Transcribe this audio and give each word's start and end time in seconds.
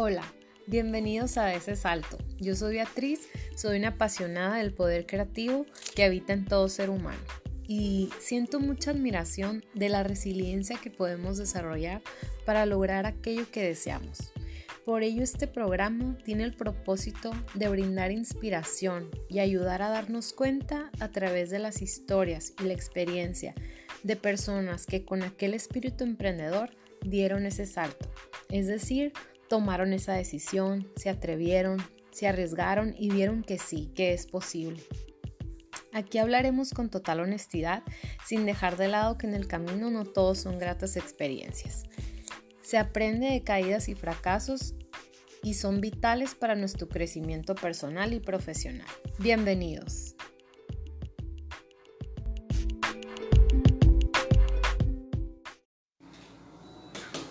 Hola, 0.00 0.22
bienvenidos 0.68 1.38
a 1.38 1.52
ese 1.52 1.74
salto. 1.74 2.18
Yo 2.38 2.54
soy 2.54 2.74
Beatriz, 2.74 3.28
soy 3.56 3.78
una 3.78 3.88
apasionada 3.88 4.58
del 4.58 4.72
poder 4.72 5.06
creativo 5.06 5.66
que 5.96 6.04
habita 6.04 6.32
en 6.32 6.44
todo 6.44 6.68
ser 6.68 6.88
humano 6.88 7.18
y 7.66 8.08
siento 8.20 8.60
mucha 8.60 8.92
admiración 8.92 9.64
de 9.74 9.88
la 9.88 10.04
resiliencia 10.04 10.78
que 10.80 10.92
podemos 10.92 11.36
desarrollar 11.36 12.00
para 12.46 12.64
lograr 12.64 13.06
aquello 13.06 13.50
que 13.50 13.64
deseamos. 13.64 14.32
Por 14.84 15.02
ello 15.02 15.24
este 15.24 15.48
programa 15.48 16.16
tiene 16.24 16.44
el 16.44 16.54
propósito 16.54 17.32
de 17.54 17.68
brindar 17.68 18.12
inspiración 18.12 19.10
y 19.28 19.40
ayudar 19.40 19.82
a 19.82 19.88
darnos 19.88 20.32
cuenta 20.32 20.92
a 21.00 21.08
través 21.08 21.50
de 21.50 21.58
las 21.58 21.82
historias 21.82 22.52
y 22.62 22.66
la 22.66 22.74
experiencia 22.74 23.52
de 24.04 24.14
personas 24.14 24.86
que 24.86 25.04
con 25.04 25.24
aquel 25.24 25.54
espíritu 25.54 26.04
emprendedor 26.04 26.70
dieron 27.02 27.46
ese 27.46 27.66
salto, 27.66 28.08
es 28.48 28.68
decir, 28.68 29.12
tomaron 29.48 29.92
esa 29.92 30.12
decisión, 30.14 30.90
se 30.96 31.10
atrevieron, 31.10 31.78
se 32.10 32.28
arriesgaron 32.28 32.94
y 32.98 33.10
vieron 33.10 33.42
que 33.42 33.58
sí, 33.58 33.90
que 33.94 34.12
es 34.12 34.26
posible. 34.26 34.82
Aquí 35.92 36.18
hablaremos 36.18 36.70
con 36.70 36.90
total 36.90 37.20
honestidad, 37.20 37.82
sin 38.26 38.44
dejar 38.46 38.76
de 38.76 38.88
lado 38.88 39.16
que 39.18 39.26
en 39.26 39.34
el 39.34 39.48
camino 39.48 39.90
no 39.90 40.04
todos 40.04 40.38
son 40.38 40.58
gratas 40.58 40.96
experiencias. 40.96 41.84
Se 42.62 42.76
aprende 42.76 43.28
de 43.30 43.42
caídas 43.42 43.88
y 43.88 43.94
fracasos 43.94 44.74
y 45.42 45.54
son 45.54 45.80
vitales 45.80 46.34
para 46.34 46.54
nuestro 46.54 46.88
crecimiento 46.88 47.54
personal 47.54 48.12
y 48.12 48.20
profesional. 48.20 48.86
Bienvenidos. 49.18 50.14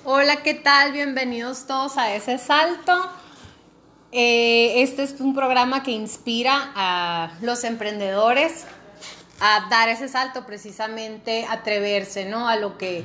Hola, 0.09 0.41
¿qué 0.41 0.53
tal? 0.53 0.93
Bienvenidos 0.93 1.67
todos 1.67 1.97
a 1.97 2.15
ese 2.15 2.37
salto. 2.37 2.93
Eh, 4.13 4.81
este 4.81 5.03
es 5.03 5.19
un 5.19 5.35
programa 5.35 5.83
que 5.83 5.91
inspira 5.91 6.71
a 6.75 7.33
los 7.41 7.65
emprendedores 7.65 8.63
a 9.41 9.67
dar 9.69 9.89
ese 9.89 10.07
salto, 10.07 10.45
precisamente 10.45 11.45
atreverse, 11.49 12.23
¿no? 12.23 12.47
A 12.47 12.55
lo 12.55 12.77
que 12.77 13.03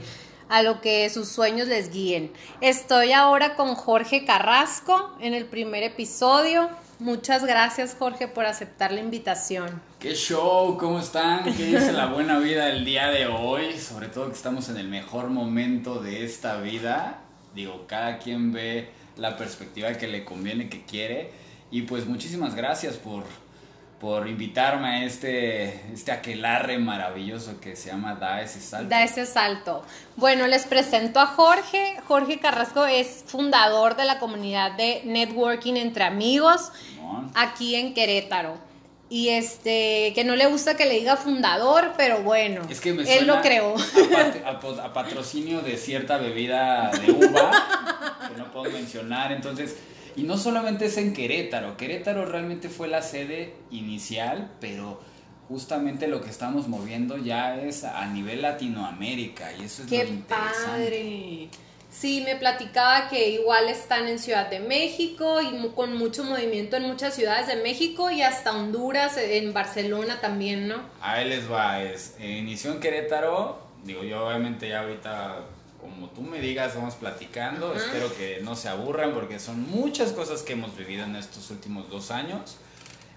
a 0.49 0.63
lo 0.63 0.81
que 0.81 1.11
sus 1.11 1.27
sueños 1.27 1.67
les 1.67 1.91
guíen. 1.91 2.33
Estoy 2.61 3.11
ahora 3.11 3.57
con 3.57 3.75
Jorge 3.75 4.25
Carrasco 4.25 5.11
en 5.19 5.35
el 5.35 5.47
primer 5.47 5.83
episodio. 5.83 6.71
Muchas 7.03 7.45
gracias 7.45 7.97
Jorge 7.99 8.29
por 8.29 8.47
aceptar 8.47 8.93
la 8.93 9.01
invitación. 9.01 9.83
¿Qué 9.99 10.15
show? 10.15 10.79
¿Cómo 10.79 11.01
están? 11.01 11.43
¿Qué 11.43 11.65
dice 11.65 11.93
la 11.93 12.07
buena 12.07 12.39
vida 12.39 12.69
el 12.69 12.85
día 12.85 13.09
de 13.09 13.27
hoy? 13.27 13.77
Sobre 13.77 14.07
todo 14.07 14.29
que 14.29 14.37
estamos 14.37 14.69
en 14.69 14.77
el 14.77 14.87
mejor 14.87 15.29
momento 15.29 16.01
de 16.01 16.25
esta 16.25 16.61
vida. 16.61 17.19
Digo, 17.57 17.87
cada 17.89 18.19
quien 18.21 18.53
ve 18.53 18.91
la 19.17 19.37
perspectiva 19.37 19.93
que 19.95 20.07
le 20.07 20.25
conviene, 20.25 20.69
que 20.69 20.85
quiere. 20.85 21.33
Y 21.73 21.83
pues 21.83 22.07
muchísimas 22.07 22.55
gracias 22.55 22.95
por, 22.95 23.25
por 24.03 24.27
invitarme 24.27 24.89
a 24.89 25.05
este, 25.05 25.81
este 25.93 26.11
aquelarre 26.11 26.77
maravilloso 26.77 27.61
que 27.61 27.77
se 27.77 27.91
llama 27.91 28.17
Da 28.17 28.43
ese 28.43 28.59
salto. 28.61 28.89
Da 28.89 29.05
ese 29.05 29.25
salto. 29.27 29.85
Bueno, 30.17 30.49
les 30.49 30.65
presento 30.65 31.21
a 31.21 31.27
Jorge. 31.27 32.01
Jorge 32.09 32.41
Carrasco 32.41 32.85
es 32.85 33.23
fundador 33.25 33.95
de 33.95 34.05
la 34.05 34.19
comunidad 34.19 34.73
de 34.73 35.03
networking 35.05 35.75
entre 35.75 36.03
amigos 36.03 36.73
aquí 37.37 37.77
en 37.77 37.95
Querétaro. 37.95 38.59
Y 39.09 39.29
este, 39.29 40.13
que 40.17 40.25
no 40.25 40.35
le 40.35 40.47
gusta 40.47 40.77
que 40.77 40.87
le 40.87 40.95
diga 40.95 41.17
fundador, 41.17 41.93
pero 41.97 42.23
bueno, 42.23 42.63
es 42.69 42.81
que 42.81 42.93
me 42.93 43.05
él 43.05 43.29
lo 43.29 43.41
creó. 43.41 43.77
A, 44.45 44.51
a, 44.85 44.93
patrocinio 44.93 45.61
de 45.61 45.77
cierta 45.77 46.17
bebida 46.17 46.91
de 46.91 47.13
uva, 47.13 48.19
que 48.29 48.37
no 48.37 48.51
puedo 48.51 48.73
mencionar, 48.73 49.31
entonces, 49.31 49.77
y 50.17 50.23
no 50.25 50.37
solamente 50.39 50.87
es 50.87 50.97
en 50.97 51.13
Querétaro, 51.13 51.77
Querétaro 51.77 52.25
realmente 52.27 52.69
fue 52.69 52.89
la 52.89 53.03
sede 53.03 53.55
inicial, 53.71 54.51
pero 54.61 55.01
justamente 55.49 56.07
lo 56.09 56.21
que 56.21 56.31
estamos 56.31 56.69
moviendo 56.69 57.17
ya 57.19 57.57
es 57.61 57.85
a 57.85 58.07
nivel 58.07 58.43
Latinoamérica, 58.43 59.53
y 59.53 59.65
eso 59.65 59.83
es 59.83 59.89
Qué 59.89 60.05
lo 60.05 60.11
interesante. 60.11 60.67
padre! 60.67 61.49
Sí, 61.91 62.23
me 62.25 62.37
platicaba 62.37 63.11
que 63.11 63.29
igual 63.33 63.69
están 63.69 64.09
en 64.09 64.19
Ciudad 64.19 64.49
de 64.49 64.61
México 64.61 65.43
y 65.43 65.69
con 65.75 65.95
mucho 65.95 66.25
movimiento 66.25 66.77
en 66.79 66.85
muchas 66.85 67.15
ciudades 67.15 67.49
de 67.49 67.57
México 67.57 68.11
y 68.11 68.23
hasta 68.23 68.53
Honduras, 68.53 69.19
en 69.19 69.53
Barcelona 69.53 70.19
también, 70.19 70.69
¿no? 70.69 70.77
Ahí 71.03 71.29
les 71.29 71.51
va, 71.53 71.83
es, 71.83 72.17
eh, 72.19 72.39
inició 72.39 72.73
en 72.73 72.81
Querétaro, 72.81 73.59
digo 73.85 74.05
yo 74.05 74.27
obviamente 74.27 74.71
ya 74.71 74.81
ahorita 74.81 75.41
como 75.83 76.09
tú 76.11 76.23
me 76.23 76.41
digas 76.41 76.77
vamos 76.77 76.95
platicando, 76.95 77.75
espero 77.75 78.15
que 78.17 78.39
no 78.43 78.55
se 78.55 78.69
aburran 78.69 79.13
porque 79.13 79.41
son 79.41 79.69
muchas 79.69 80.13
cosas 80.13 80.43
que 80.43 80.53
hemos 80.53 80.77
vivido 80.77 81.05
en 81.05 81.17
estos 81.17 81.51
últimos 81.51 81.91
dos 81.91 82.13
años. 82.13 82.57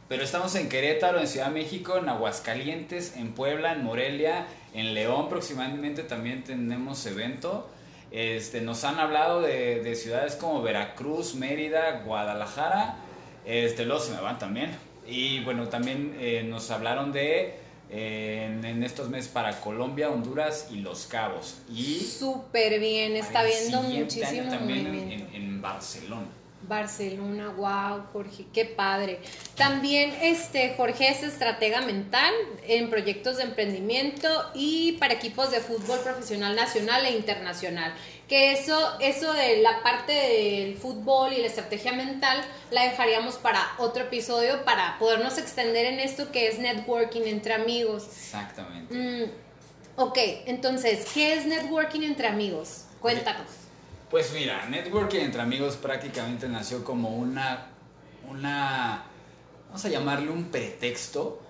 Pero 0.09 0.24
estamos 0.24 0.53
en 0.56 0.68
Querétaro, 0.68 1.20
en 1.20 1.28
Ciudad 1.28 1.48
de 1.48 1.53
México, 1.53 1.98
en 1.98 2.09
Aguascalientes, 2.09 3.16
en 3.16 3.34
Puebla, 3.34 3.74
en 3.74 3.84
Morelia, 3.84 4.48
en 4.74 4.94
León 4.94 5.30
próximamente 5.30 6.03
también 6.03 6.44
tenemos 6.44 7.06
evento. 7.06 7.70
Este, 8.12 8.62
nos 8.62 8.84
han 8.84 9.00
hablado 9.00 9.42
de, 9.42 9.96
ciudades 9.96 10.36
como 10.36 10.62
Veracruz, 10.62 11.36
Mérida, 11.36 12.02
Guadalajara, 12.03 12.97
este, 13.46 13.86
luego 13.86 14.02
se 14.02 14.12
me 14.14 14.22
van 14.22 14.40
también. 14.40 14.72
Y 15.08 15.44
bueno, 15.44 15.70
también 15.70 16.16
eh, 16.20 16.44
nos 16.44 16.72
hablaron 16.72 17.12
de 17.12 17.65
en, 17.90 18.84
estos 18.84 19.09
meses 19.09 19.29
para 19.29 19.59
Colombia, 19.62 20.09
Honduras 20.09 20.69
y 20.72 20.78
Los 20.78 21.06
Cabos. 21.06 21.56
Y 21.69 22.00
súper 22.00 22.79
bien, 22.79 23.16
está 23.16 23.44
viendo 23.44 23.81
muchísimo 23.84 24.50
también 24.50 25.28
en 25.34 25.62
Barcelona. 25.62 26.28
Barcelona, 26.68 27.50
wow, 27.50 28.06
Jorge, 28.12 28.46
qué 28.53 28.66
padre. 28.66 29.20
También 29.56 30.14
este 30.22 30.74
Jorge 30.76 31.09
es 31.09 31.24
estratega 31.24 31.81
mental 31.81 32.34
en 32.68 32.90
proyectos 32.90 33.38
de 33.38 33.44
emprendimiento 33.44 34.30
y 34.53 34.94
para 34.94 35.14
equipos 35.14 35.52
de 35.52 35.59
fútbol 35.59 36.00
profesional 36.00 36.56
nacional 36.56 37.06
e 37.06 37.12
internacional. 37.12 37.94
Que 38.28 38.53
eso, 38.53 39.00
eso 39.00 39.34
de 39.34 39.62
la 39.62 39.84
parte 39.84 40.12
del 40.12 40.78
fútbol 40.78 41.34
y 41.34 41.42
la 41.42 41.48
estrategia 41.48 41.92
mental 41.92 42.42
la 42.72 42.84
dejaríamos 42.84 43.36
para 43.36 43.62
otro 43.78 44.03
episodio 44.03 44.66
para 44.66 44.97
podernos 44.97 45.38
extender 45.38 45.86
en 45.86 46.00
esto 46.00 46.32
que 46.32 46.47
es 46.47 46.58
networking 46.58 47.22
entre 47.22 47.53
amigos. 47.53 48.08
Exactamente. 48.08 48.94
Mm, 48.96 49.32
ok, 49.97 50.18
entonces, 50.47 51.06
¿qué 51.14 51.34
es 51.34 51.46
networking 51.46 52.02
entre 52.02 52.28
amigos? 52.28 52.86
Cuéntanos. 53.00 53.65
Pues 54.16 54.31
mira, 54.31 54.66
networking 54.70 55.20
entre 55.20 55.42
amigos 55.42 55.76
prácticamente 55.76 56.48
nació 56.48 56.86
como 56.86 57.18
una, 57.18 57.68
una, 58.30 59.03
vamos 59.68 59.84
a 59.84 59.90
llamarle 59.90 60.31
un 60.31 60.46
pretexto. 60.46 61.42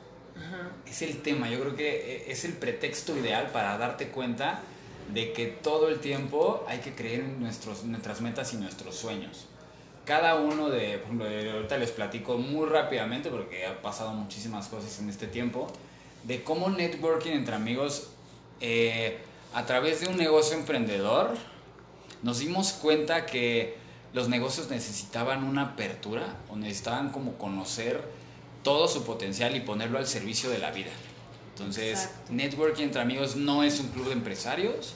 Es 0.84 1.04
el 1.04 1.22
tema, 1.22 1.48
yo 1.48 1.60
creo 1.60 1.76
que 1.76 2.16
eh, 2.16 2.32
es 2.32 2.44
el 2.44 2.54
pretexto 2.54 3.16
ideal 3.16 3.52
para 3.52 3.78
darte 3.78 4.08
cuenta 4.08 4.62
de 5.14 5.32
que 5.32 5.46
todo 5.46 5.90
el 5.90 6.00
tiempo 6.00 6.66
hay 6.68 6.80
que 6.80 6.96
creer 6.96 7.20
en 7.20 7.40
nuestros, 7.40 7.84
nuestras 7.84 8.22
metas 8.22 8.52
y 8.56 8.58
nuestros 8.58 8.96
sueños. 8.96 9.46
Cada 10.04 10.34
uno 10.34 10.72
de, 10.72 10.98
por 10.98 11.06
ejemplo, 11.06 11.52
ahorita 11.58 11.78
les 11.78 11.92
platico 11.92 12.40
muy 12.40 12.68
rápidamente 12.68 13.30
porque 13.30 13.68
ha 13.68 13.80
pasado 13.84 14.10
muchísimas 14.14 14.70
cosas 14.70 15.00
en 15.00 15.10
este 15.12 15.28
tiempo, 15.28 15.68
de 16.24 16.44
cómo 16.44 16.72
networking 16.72 17.34
entre 17.34 17.54
amigos 17.54 18.10
eh, 18.60 19.20
a 19.54 19.68
través 19.68 20.02
de 20.02 20.08
un 20.08 20.18
negocio 20.18 20.58
emprendedor, 20.58 21.38
nos 22.26 22.40
dimos 22.40 22.74
cuenta 22.74 23.28
que 23.28 23.76
los 24.12 24.30
negocios 24.30 24.72
necesitaban 24.72 25.44
una 25.44 25.62
apertura 25.62 26.36
o 26.50 26.56
necesitaban 26.56 27.12
como 27.12 27.34
conocer 27.34 28.02
todo 28.64 28.88
su 28.88 29.06
potencial 29.06 29.56
y 29.56 29.60
ponerlo 29.60 30.00
al 30.00 30.08
servicio 30.08 30.50
de 30.50 30.58
la 30.58 30.72
vida. 30.72 30.90
Entonces, 31.54 32.10
networking 32.32 32.86
entre 32.86 33.02
amigos 33.02 33.36
no 33.36 33.62
es 33.62 33.80
un 33.80 33.90
club 33.90 34.08
de 34.08 34.14
empresarios, 34.14 34.96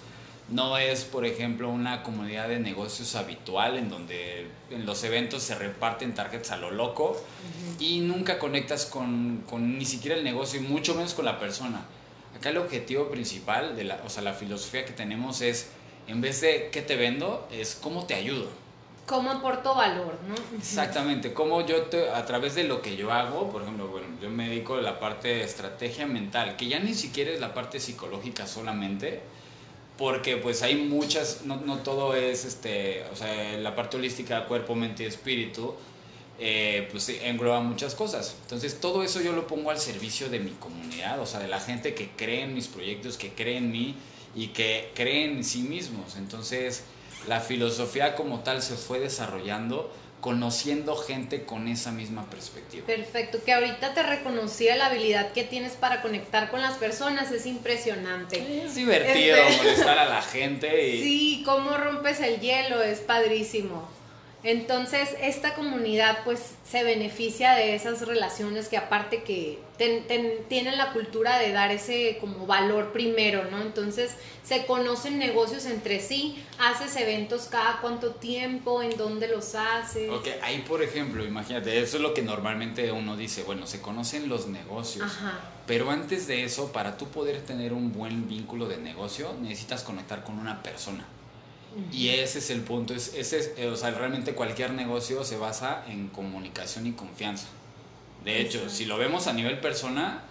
no 0.50 0.80
es, 0.80 1.06
por 1.06 1.24
ejemplo, 1.24 1.70
una 1.70 2.02
comunidad 2.02 2.48
de 2.50 2.60
negocios 2.60 3.14
habitual 3.16 3.78
en 3.78 3.90
donde 3.90 4.48
en 4.72 4.88
los 4.88 5.04
eventos 5.04 5.44
se 5.44 5.54
reparten 5.54 6.16
targets 6.16 6.50
a 6.50 6.58
lo 6.58 6.72
loco 6.72 7.16
y 7.78 8.00
nunca 8.00 8.40
conectas 8.40 8.88
con, 8.88 9.44
con, 9.48 9.78
ni 9.78 9.86
siquiera 9.86 10.18
el 10.18 10.24
negocio 10.24 10.60
y 10.60 10.64
mucho 10.64 10.96
menos 10.96 11.14
con 11.14 11.26
la 11.26 11.40
persona. 11.40 11.82
Acá 12.36 12.50
el 12.50 12.58
objetivo 12.58 13.12
principal, 13.12 13.76
de 13.76 13.84
la, 13.84 14.02
o 14.04 14.10
sea, 14.10 14.24
la 14.24 14.34
filosofía 14.34 14.84
que 14.84 14.94
tenemos 14.94 15.42
es 15.42 15.68
en 16.10 16.22
vez 16.22 16.42
de 16.42 16.70
qué 16.72 16.82
te 16.82 16.96
vendo, 16.96 17.48
es 17.52 17.76
cómo 17.76 18.06
te 18.06 18.16
ayudo. 18.16 18.48
Cómo 19.06 19.32
aporto 19.32 19.74
valor, 19.74 20.18
¿no? 20.28 20.36
Exactamente, 20.58 21.34
cómo 21.34 21.66
yo 21.66 21.84
te, 21.84 22.10
a 22.10 22.26
través 22.26 22.54
de 22.56 22.64
lo 22.64 22.82
que 22.82 22.96
yo 22.96 23.12
hago, 23.12 23.50
por 23.50 23.64
ejemplo, 23.64 23.88
bueno, 23.88 24.08
yo 24.22 24.30
me 24.30 24.50
dedico 24.50 24.76
a 24.76 24.82
la 24.82 25.00
parte 25.00 25.30
de 25.30 25.44
estrategia 25.44 26.06
mental, 26.06 26.56
que 26.56 26.68
ya 26.68 26.80
ni 26.80 26.94
siquiera 26.94 27.32
es 27.32 27.40
la 27.40 27.54
parte 27.54 27.80
psicológica 27.80 28.46
solamente, 28.46 29.22
porque 29.98 30.38
pues 30.38 30.62
hay 30.62 30.76
muchas, 30.76 31.42
no, 31.46 31.58
no 31.58 31.80
todo 31.80 32.16
es, 32.16 32.46
este, 32.46 33.04
o 33.12 33.16
sea, 33.16 33.58
la 33.58 33.76
parte 33.76 33.98
holística, 33.98 34.46
cuerpo, 34.46 34.76
mente 34.76 35.04
y 35.04 35.08
espíritu, 35.08 35.76
eh, 36.40 36.88
pues 36.92 37.10
engloba 37.10 37.60
muchas 37.62 37.96
cosas. 37.96 38.36
Entonces 38.44 38.80
todo 38.80 39.04
eso 39.04 39.22
yo 39.22 39.34
lo 39.34 39.46
pongo 39.48 39.72
al 39.72 39.80
servicio 39.80 40.30
de 40.30 40.40
mi 40.40 40.52
comunidad, 40.52 41.20
o 41.20 41.26
sea, 41.26 41.40
de 41.40 41.48
la 41.48 41.60
gente 41.60 41.94
que 41.94 42.10
cree 42.16 42.44
en 42.44 42.54
mis 42.54 42.68
proyectos, 42.68 43.18
que 43.18 43.34
cree 43.34 43.58
en 43.58 43.72
mí 43.72 43.96
y 44.36 44.48
que 44.48 44.92
creen 44.96 45.38
en 45.38 45.44
sí 45.44 45.60
mismos. 45.60 46.16
Entonces, 46.16 46.84
La 47.28 47.42
filosofía 47.42 48.16
como 48.16 48.40
tal 48.40 48.62
se 48.62 48.76
fue 48.76 49.00
desarrollando 49.00 49.92
conociendo 50.22 50.96
gente 50.96 51.46
con 51.46 51.68
esa 51.68 51.92
misma 51.92 52.30
perspectiva. 52.30 52.86
Perfecto, 52.86 53.40
que 53.44 53.54
ahorita 53.54 53.94
te 53.94 54.04
reconocía 54.04 54.76
la 54.76 54.88
habilidad 54.88 55.32
que 55.32 55.44
tienes 55.44 55.74
para 55.74 56.02
conectar 56.02 56.50
con 56.50 56.62
las 56.62 56.78
personas, 56.78 57.32
es 57.32 57.46
impresionante. 57.46 58.64
Es 58.66 58.76
divertido 58.76 59.38
este 59.38 59.58
molestar 59.64 59.98
a 59.98 60.06
la 60.06 60.22
gente. 60.22 60.88
Y... 60.88 61.04
Sí, 61.04 61.44
cómo 61.46 61.78
rompes 61.78 62.20
el 62.20 62.40
hielo, 62.40 62.82
es 62.82 63.00
padrísimo. 63.00 63.90
Entonces, 64.44 65.10
esta 65.22 65.54
comunidad 65.54 66.20
pues 66.24 66.56
se 66.66 66.84
beneficia 66.84 67.56
de 67.56 67.76
esas 67.76 68.08
relaciones 68.08 68.70
que 68.70 68.78
aparte 68.78 69.24
que 69.24 69.60
tienen 69.78 70.78
la 70.78 70.94
cultura 70.94 71.40
de 71.40 71.52
dar 71.52 71.72
ese 71.72 72.18
como 72.22 72.46
valor 72.46 72.94
primero, 72.94 73.50
¿no? 73.52 73.62
Entonces, 73.62 74.16
se 74.44 74.66
conocen 74.66 75.20
negocios 75.20 75.66
entre 75.66 76.00
sí, 76.00 76.42
haces 76.58 76.96
eventos 76.96 77.48
cada 77.52 77.82
cuánto 77.82 78.12
tiempo, 78.12 78.82
en 78.82 78.96
dónde 78.98 79.28
los 79.28 79.56
haces. 79.56 80.10
Ok, 80.10 80.28
ahí 80.42 80.64
por 80.68 80.84
ejemplo, 80.84 81.26
imagínate, 81.26 81.80
eso 81.80 81.98
es 81.98 82.04
lo 82.04 82.14
que 82.14 82.22
normalmente 82.22 82.92
uno 82.92 83.18
dice, 83.18 83.44
bueno, 83.44 83.68
se 83.68 83.82
conocen 83.82 84.30
los 84.30 84.48
negocios, 84.48 85.06
Ajá. 85.06 85.40
pero 85.68 85.92
antes 85.92 86.28
de 86.28 86.44
eso, 86.44 86.72
para 86.72 86.98
tú 86.98 87.08
poder 87.08 87.42
tener 87.42 87.74
un 87.74 87.92
buen 87.92 88.28
vínculo 88.30 88.68
de 88.68 88.78
negocio, 88.78 89.36
necesitas 89.42 89.84
conectar 89.84 90.24
con 90.24 90.40
una 90.40 90.64
persona. 90.64 91.06
Y 91.92 92.10
ese 92.10 92.40
es 92.40 92.50
el 92.50 92.62
punto, 92.62 92.94
es, 92.94 93.14
ese 93.16 93.54
eh, 93.58 93.68
o 93.68 93.76
sea, 93.76 93.92
realmente 93.92 94.34
cualquier 94.34 94.72
negocio 94.72 95.24
se 95.24 95.38
basa 95.38 95.84
en 95.88 96.08
comunicación 96.08 96.88
y 96.88 96.94
confianza. 96.94 97.48
De 98.24 98.42
hecho, 98.42 98.70
si 98.70 98.86
lo 98.86 98.98
vemos 98.98 99.28
a 99.28 99.34
nivel 99.34 99.60
persona, 99.60 100.24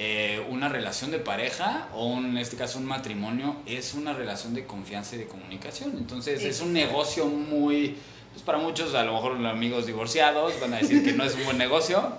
eh, 0.00 0.46
una 0.48 0.68
relación 0.68 1.10
de 1.10 1.18
pareja 1.18 1.88
o 1.92 2.18
en 2.18 2.38
este 2.38 2.56
caso 2.56 2.78
un 2.78 2.86
matrimonio 2.86 3.56
es 3.66 3.94
una 3.94 4.12
relación 4.12 4.54
de 4.54 4.64
confianza 4.64 5.16
y 5.16 5.18
de 5.18 5.26
comunicación. 5.26 5.94
Entonces 5.98 6.44
es 6.44 6.60
un 6.60 6.72
negocio 6.72 7.26
muy, 7.26 7.96
pues 8.32 8.44
para 8.44 8.58
muchos 8.58 8.94
a 8.94 9.02
lo 9.02 9.14
mejor 9.14 9.32
los 9.38 9.52
amigos 9.52 9.86
divorciados 9.86 10.58
van 10.60 10.74
a 10.74 10.78
decir 10.78 11.04
que 11.04 11.12
no 11.12 11.24
es 11.24 11.34
un 11.34 11.44
buen 11.44 11.58
negocio, 11.58 12.12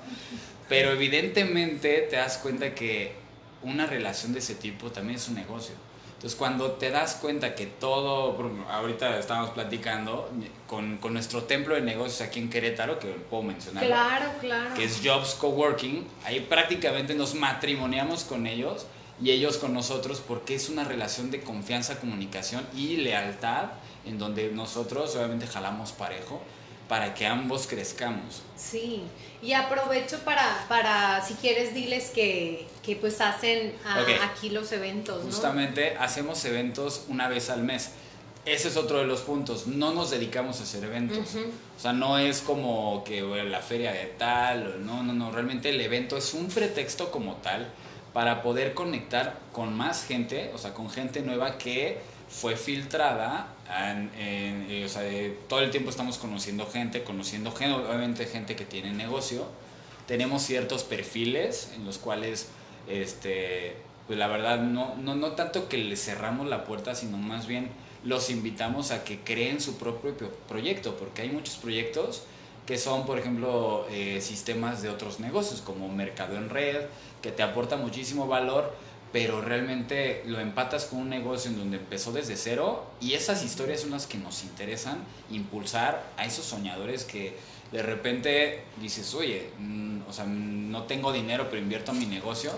pero 0.68 0.92
evidentemente 0.92 2.06
te 2.10 2.18
das 2.18 2.38
cuenta 2.40 2.76
que 2.76 3.14
una 3.64 3.86
relación 3.86 4.34
de 4.34 4.40
ese 4.40 4.56
tipo 4.56 4.92
también 4.92 5.18
es 5.18 5.30
un 5.30 5.36
negocio. 5.36 5.74
Entonces, 6.20 6.38
cuando 6.38 6.72
te 6.72 6.92
das 6.92 7.16
cuenta 7.16 7.56
que 7.56 7.66
todo, 7.66 8.36
ahorita 8.70 9.20
estábamos 9.20 9.52
platicando 9.52 10.30
con, 10.68 10.98
con, 10.98 11.14
nuestro 11.14 11.44
templo 11.44 11.76
de 11.76 11.82
negocios 11.82 12.20
aquí 12.20 12.40
en 12.40 12.50
Querétaro, 12.50 13.00
que 13.00 13.08
puedo 13.08 13.44
mencionar. 13.44 13.86
Claro, 13.86 14.26
claro. 14.42 14.76
Que 14.76 14.84
es 14.84 15.00
Jobs 15.02 15.36
Coworking, 15.36 16.06
ahí 16.26 16.42
prácticamente 16.42 17.16
nos 17.16 17.36
matrimoniamos 17.36 18.26
con 18.26 18.48
ellos 18.48 18.86
y 19.22 19.32
ellos 19.32 19.58
con 19.60 19.74
nosotros 19.74 20.22
porque 20.28 20.56
es 20.56 20.68
una 20.68 20.84
relación 20.84 21.32
de 21.32 21.40
confianza, 21.40 22.02
comunicación 22.02 22.68
y 22.76 22.98
lealtad 22.98 23.70
en 24.06 24.20
donde 24.20 24.52
nosotros 24.52 25.16
obviamente 25.16 25.48
jalamos 25.48 25.94
parejo 25.94 26.42
para 26.90 27.14
que 27.14 27.26
ambos 27.28 27.68
crezcamos. 27.68 28.42
Sí, 28.58 29.04
y 29.44 29.54
aprovecho 29.54 30.18
para, 30.26 30.66
para 30.68 31.24
si 31.24 31.36
quieres, 31.36 31.74
diles 31.74 32.10
que, 32.10 32.68
que 32.84 32.96
pues 32.96 33.22
hacen 33.22 33.74
aquí 34.24 34.50
los 34.50 34.72
eventos. 34.72 35.24
¿no? 35.24 35.32
Justamente 35.32 35.96
hacemos 35.98 36.44
eventos 36.44 37.06
una 37.08 37.30
vez 37.30 37.52
al 37.52 37.64
mes. 37.64 37.92
Ese 38.46 38.70
es 38.70 38.76
otro 38.76 38.98
de 38.98 39.06
los 39.06 39.22
puntos. 39.22 39.68
No 39.68 39.94
nos 39.94 40.10
dedicamos 40.10 40.60
a 40.60 40.64
hacer 40.64 40.84
eventos. 40.84 41.36
O 41.78 41.80
sea, 41.80 41.94
no 41.94 42.18
es 42.18 42.42
como 42.42 43.04
que 43.04 43.22
la 43.22 43.60
feria 43.60 43.94
de 43.94 44.06
tal. 44.18 44.84
No, 44.84 45.04
no, 45.04 45.14
no. 45.14 45.32
Realmente 45.32 45.70
el 45.70 45.80
evento 45.80 46.18
es 46.18 46.34
un 46.34 46.48
pretexto 46.48 47.12
como 47.12 47.36
tal 47.36 47.68
para 48.14 48.42
poder 48.42 48.74
conectar 48.74 49.38
con 49.54 49.78
más 49.78 50.06
gente, 50.06 50.52
o 50.56 50.58
sea, 50.58 50.74
con 50.74 50.90
gente 50.90 51.22
nueva 51.22 51.60
que 51.60 52.00
fue 52.30 52.56
filtrada, 52.56 53.48
en, 53.68 54.12
eh, 54.16 54.84
o 54.86 54.90
sea, 54.90 55.04
todo 55.48 55.62
el 55.62 55.72
tiempo 55.72 55.90
estamos 55.90 56.18
conociendo 56.18 56.66
gente, 56.68 57.04
conociendo 57.04 57.52
gente, 57.52 57.76
obviamente 57.76 58.26
gente 58.26 58.56
que 58.56 58.66
tiene 58.66 58.94
negocio, 58.94 59.46
tenemos 60.08 60.44
ciertos 60.44 60.84
perfiles 60.84 61.72
en 61.76 61.86
los 61.86 61.98
cuales, 61.98 62.50
este, 62.88 63.76
pues 64.08 64.18
la 64.18 64.28
verdad, 64.28 64.60
no, 64.60 64.96
no, 64.96 65.16
no 65.16 65.32
tanto 65.34 65.68
que 65.70 65.78
les 65.78 66.04
cerramos 66.04 66.48
la 66.48 66.66
puerta, 66.66 66.96
sino 66.96 67.18
más 67.18 67.48
bien 67.48 67.70
los 68.04 68.30
invitamos 68.30 68.92
a 68.92 69.04
que 69.04 69.20
creen 69.20 69.60
su 69.60 69.78
propio 69.78 70.16
proyecto, 70.48 70.96
porque 70.98 71.24
hay 71.24 71.30
muchos 71.30 71.56
proyectos 71.56 72.24
que 72.66 72.78
son, 72.78 73.06
por 73.08 73.18
ejemplo, 73.18 73.88
eh, 73.90 74.22
sistemas 74.22 74.84
de 74.84 74.90
otros 74.90 75.20
negocios, 75.20 75.62
como 75.62 75.90
Mercado 75.90 76.38
en 76.38 76.52
Red, 76.52 76.86
que 77.22 77.32
te 77.32 77.42
aporta 77.42 77.78
muchísimo 77.78 78.28
valor, 78.28 78.76
pero 79.12 79.42
realmente 79.42 80.24
lo 80.26 80.40
empatas 80.40 80.86
con 80.86 81.00
un 81.00 81.10
negocio 81.10 81.50
en 81.50 81.58
donde 81.58 81.78
empezó 81.78 82.12
desde 82.12 82.36
cero 82.38 82.92
y 83.02 83.14
esas 83.14 83.44
historias 83.44 83.82
son 83.82 83.92
las 83.92 84.08
que 84.08 84.18
nos 84.18 84.44
interesan 84.44 85.00
impulsar 85.32 86.04
a 86.18 86.26
esos 86.26 86.46
soñadores 86.46 87.06
que 87.06 87.36
de 87.72 87.84
repente 87.84 88.64
dices, 88.82 89.14
oye, 89.14 89.50
mm, 89.60 90.02
o 90.08 90.14
sea, 90.14 90.26
no 90.26 90.84
tengo 90.84 91.12
dinero 91.12 91.48
pero 91.50 91.62
invierto 91.62 91.92
en 91.92 92.00
mi 92.00 92.06
negocio 92.06 92.52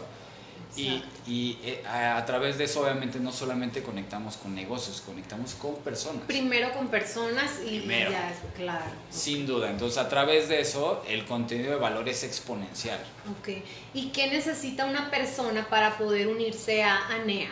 y, 0.76 1.04
y 1.28 1.58
eh, 1.64 1.84
a, 1.86 2.24
través 2.26 2.58
de 2.58 2.64
eso 2.64 2.82
obviamente 2.82 3.20
no 3.20 3.32
solamente 3.32 3.84
conectamos 3.84 4.38
con 4.38 4.56
negocios, 4.56 5.02
conectamos 5.02 5.54
con 5.56 5.76
personas. 5.78 6.24
Primero 6.28 6.72
con 6.74 6.88
personas 6.88 7.60
y 7.66 7.86
ya 7.86 8.32
es 8.32 8.38
claro. 8.56 8.86
Sin 9.10 9.46
duda, 9.46 9.70
entonces 9.70 9.98
a 9.98 10.08
través 10.08 10.48
de 10.48 10.62
eso 10.62 11.04
el 11.08 11.26
contenido 11.26 11.72
de 11.72 11.78
valor 11.78 12.08
es 12.08 12.24
exponencial. 12.24 13.00
Ok, 13.40 13.50
¿y 13.94 14.10
qué 14.10 14.30
necesita 14.30 14.86
una 14.86 15.12
persona 15.12 15.68
para 15.70 15.98
poder 15.98 16.28
unirse 16.28 16.84
a 16.84 17.08
ANEA? 17.08 17.52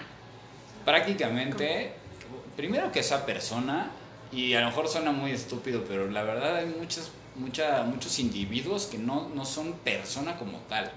Prácticamente, 0.86 1.94
primero 2.56 2.92
que 2.92 3.02
esa 3.02 3.26
persona, 3.26 3.92
y 4.32 4.54
a 4.54 4.62
lo 4.62 4.68
mejor 4.68 4.88
suena 4.88 5.12
muy 5.12 5.32
estúpido, 5.32 5.84
pero 5.86 6.10
la 6.10 6.24
verdad 6.24 6.58
hay 6.58 6.68
muchos, 6.68 7.12
mucha, 7.36 7.84
muchos 7.84 8.18
individuos 8.18 8.86
que 8.86 8.98
no, 8.98 9.28
no 9.36 9.44
son 9.44 9.74
persona 9.74 10.38
como 10.38 10.60
tal 10.70 10.90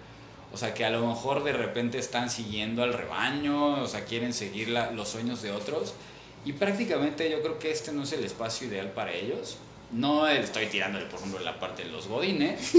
o 0.53 0.57
sea, 0.57 0.75
que 0.75 0.85
a 0.85 0.91
lo 0.91 1.07
mejor 1.07 1.45
de 1.45 1.53
repente 1.53 1.99
están 1.99 2.29
siguiendo 2.29 2.83
al 2.83 2.93
rebaño, 2.93 3.83
o 3.83 3.87
sea, 3.87 4.05
quieren 4.05 4.35
seguir 4.35 4.69
los 4.69 5.09
sueños 5.09 5.41
de 5.43 5.51
otros. 5.51 5.95
Y 6.45 6.53
prácticamente 6.53 7.31
yo 7.31 7.41
creo 7.41 7.59
que 7.59 7.71
este 7.71 7.93
no 7.93 8.03
es 8.03 8.13
el 8.13 8.25
espacio 8.25 8.67
ideal 8.67 8.91
para 8.91 9.13
ellos. 9.13 9.57
No 9.93 10.27
estoy 10.27 10.67
tirándole, 10.67 11.07
por 11.07 11.21
ejemplo, 11.21 11.41
la 11.41 11.59
parte 11.59 11.85
de 11.85 11.91
los 11.91 12.07
godines, 12.07 12.73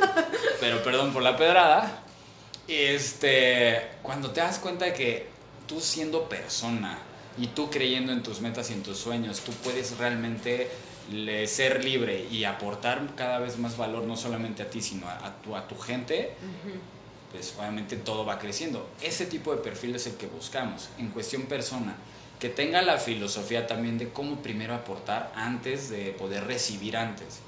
pero 0.60 0.82
perdón 0.82 1.12
por 1.12 1.22
la 1.22 1.36
pedrada. 1.36 2.02
Este, 2.66 3.88
cuando 4.02 4.30
te 4.30 4.40
das 4.40 4.58
cuenta 4.58 4.84
de 4.84 4.92
que 4.92 5.26
tú 5.66 5.80
siendo 5.80 6.28
persona 6.28 6.98
y 7.38 7.48
tú 7.48 7.70
creyendo 7.70 8.12
en 8.12 8.22
tus 8.22 8.40
metas 8.40 8.70
y 8.70 8.74
en 8.74 8.82
tus 8.82 8.98
sueños, 8.98 9.40
tú 9.40 9.52
puedes 9.52 9.96
realmente 9.98 10.70
ser 11.46 11.84
libre 11.84 12.26
y 12.30 12.44
aportar 12.44 13.02
cada 13.16 13.38
vez 13.38 13.58
más 13.58 13.76
valor 13.76 14.04
no 14.04 14.16
solamente 14.16 14.62
a 14.62 14.68
ti, 14.68 14.82
sino 14.82 15.08
a, 15.08 15.34
tu, 15.42 15.56
a 15.56 15.66
tu 15.66 15.78
gente, 15.78 16.34
pues 17.30 17.54
obviamente 17.58 17.96
todo 17.96 18.24
va 18.24 18.38
creciendo. 18.38 18.88
Ese 19.02 19.26
tipo 19.26 19.54
de 19.54 19.60
perfil 19.60 19.94
es 19.94 20.06
el 20.06 20.14
que 20.14 20.26
buscamos. 20.26 20.88
En 20.98 21.08
cuestión 21.08 21.42
persona, 21.42 21.96
que 22.38 22.48
tenga 22.48 22.82
la 22.82 22.98
filosofía 22.98 23.66
también 23.66 23.98
de 23.98 24.08
cómo 24.10 24.42
primero 24.42 24.74
aportar 24.74 25.32
antes 25.34 25.90
de 25.90 26.12
poder 26.12 26.44
recibir 26.44 26.96
antes. 26.96 27.40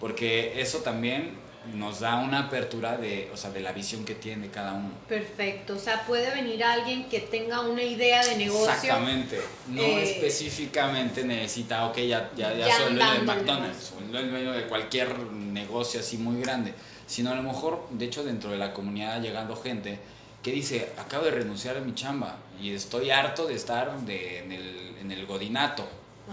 Porque 0.00 0.60
eso 0.60 0.78
también 0.78 1.40
nos 1.74 2.00
da 2.00 2.16
una 2.16 2.40
apertura 2.40 2.96
de, 2.96 3.30
o 3.32 3.36
sea, 3.36 3.50
de 3.50 3.60
la 3.60 3.72
visión 3.72 4.04
que 4.04 4.16
tiene 4.16 4.48
cada 4.48 4.72
uno. 4.72 4.90
Perfecto, 5.08 5.76
o 5.76 5.78
sea, 5.78 6.04
puede 6.06 6.34
venir 6.34 6.62
alguien 6.64 7.08
que 7.08 7.20
tenga 7.20 7.60
una 7.60 7.84
idea 7.84 8.24
de 8.26 8.36
negocio. 8.36 8.72
Exactamente, 8.72 9.40
no 9.68 9.80
eh, 9.80 10.02
específicamente 10.02 11.22
necesita, 11.22 11.86
ok, 11.86 11.98
ya, 11.98 12.32
ya, 12.36 12.52
ya, 12.52 12.76
soy 12.76 12.86
el 12.88 12.98
dueño 12.98 13.12
de 13.12 13.20
McDonald's, 13.20 13.92
o 13.96 14.00
el 14.00 14.30
dueño 14.30 14.52
de 14.52 14.66
cualquier 14.66 15.16
negocio 15.20 16.00
así 16.00 16.18
muy 16.18 16.42
grande 16.42 16.74
sino 17.12 17.30
a 17.30 17.34
lo 17.34 17.42
mejor, 17.42 17.86
de 17.90 18.06
hecho, 18.06 18.24
dentro 18.24 18.48
de 18.48 18.56
la 18.56 18.72
comunidad 18.72 19.20
llegando 19.20 19.54
gente 19.54 19.98
que 20.42 20.50
dice, 20.50 20.88
acabo 20.96 21.26
de 21.26 21.32
renunciar 21.32 21.76
a 21.76 21.80
mi 21.80 21.94
chamba 21.94 22.38
y 22.58 22.72
estoy 22.72 23.10
harto 23.10 23.46
de 23.46 23.54
estar 23.54 24.00
de, 24.00 24.38
en, 24.38 24.50
el, 24.50 24.96
en, 24.98 25.12
el, 25.12 25.26
godinato, 25.26 25.86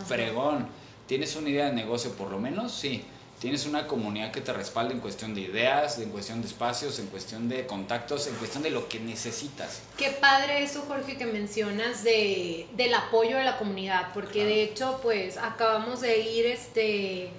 fregón. 0.08 0.68
¿Tienes 1.06 1.36
una 1.36 1.50
idea 1.50 1.66
de 1.66 1.74
negocio 1.74 2.14
por 2.14 2.32
lo 2.32 2.40
menos? 2.40 2.72
Sí. 2.72 3.04
¿Tienes 3.42 3.66
una 3.66 3.88
comunidad 3.88 4.32
que 4.32 4.40
te 4.40 4.54
respalde 4.54 4.94
en 4.94 5.02
cuestión 5.02 5.36
de 5.36 5.42
ideas, 5.42 6.00
en 6.00 6.12
cuestión 6.12 6.42
de 6.42 6.48
espacios, 6.48 6.98
en 7.00 7.08
cuestión 7.08 7.50
de 7.50 7.68
contactos, 7.68 8.28
en 8.28 8.36
cuestión 8.36 8.64
de 8.64 8.70
lo 8.70 8.88
que 8.88 9.02
necesitas? 9.02 9.82
Qué 9.98 10.12
padre 10.12 10.64
eso, 10.64 10.86
Jorge, 10.88 11.18
que 11.18 11.26
mencionas 11.26 12.06
de, 12.06 12.68
del 12.78 12.94
apoyo 12.94 13.36
de 13.36 13.44
la 13.44 13.58
comunidad, 13.58 14.14
porque 14.14 14.46
de 14.46 14.64
hecho, 14.64 15.02
pues 15.04 15.36
acabamos 15.36 16.00
de 16.00 16.20
ir 16.20 16.46
este 16.46 17.32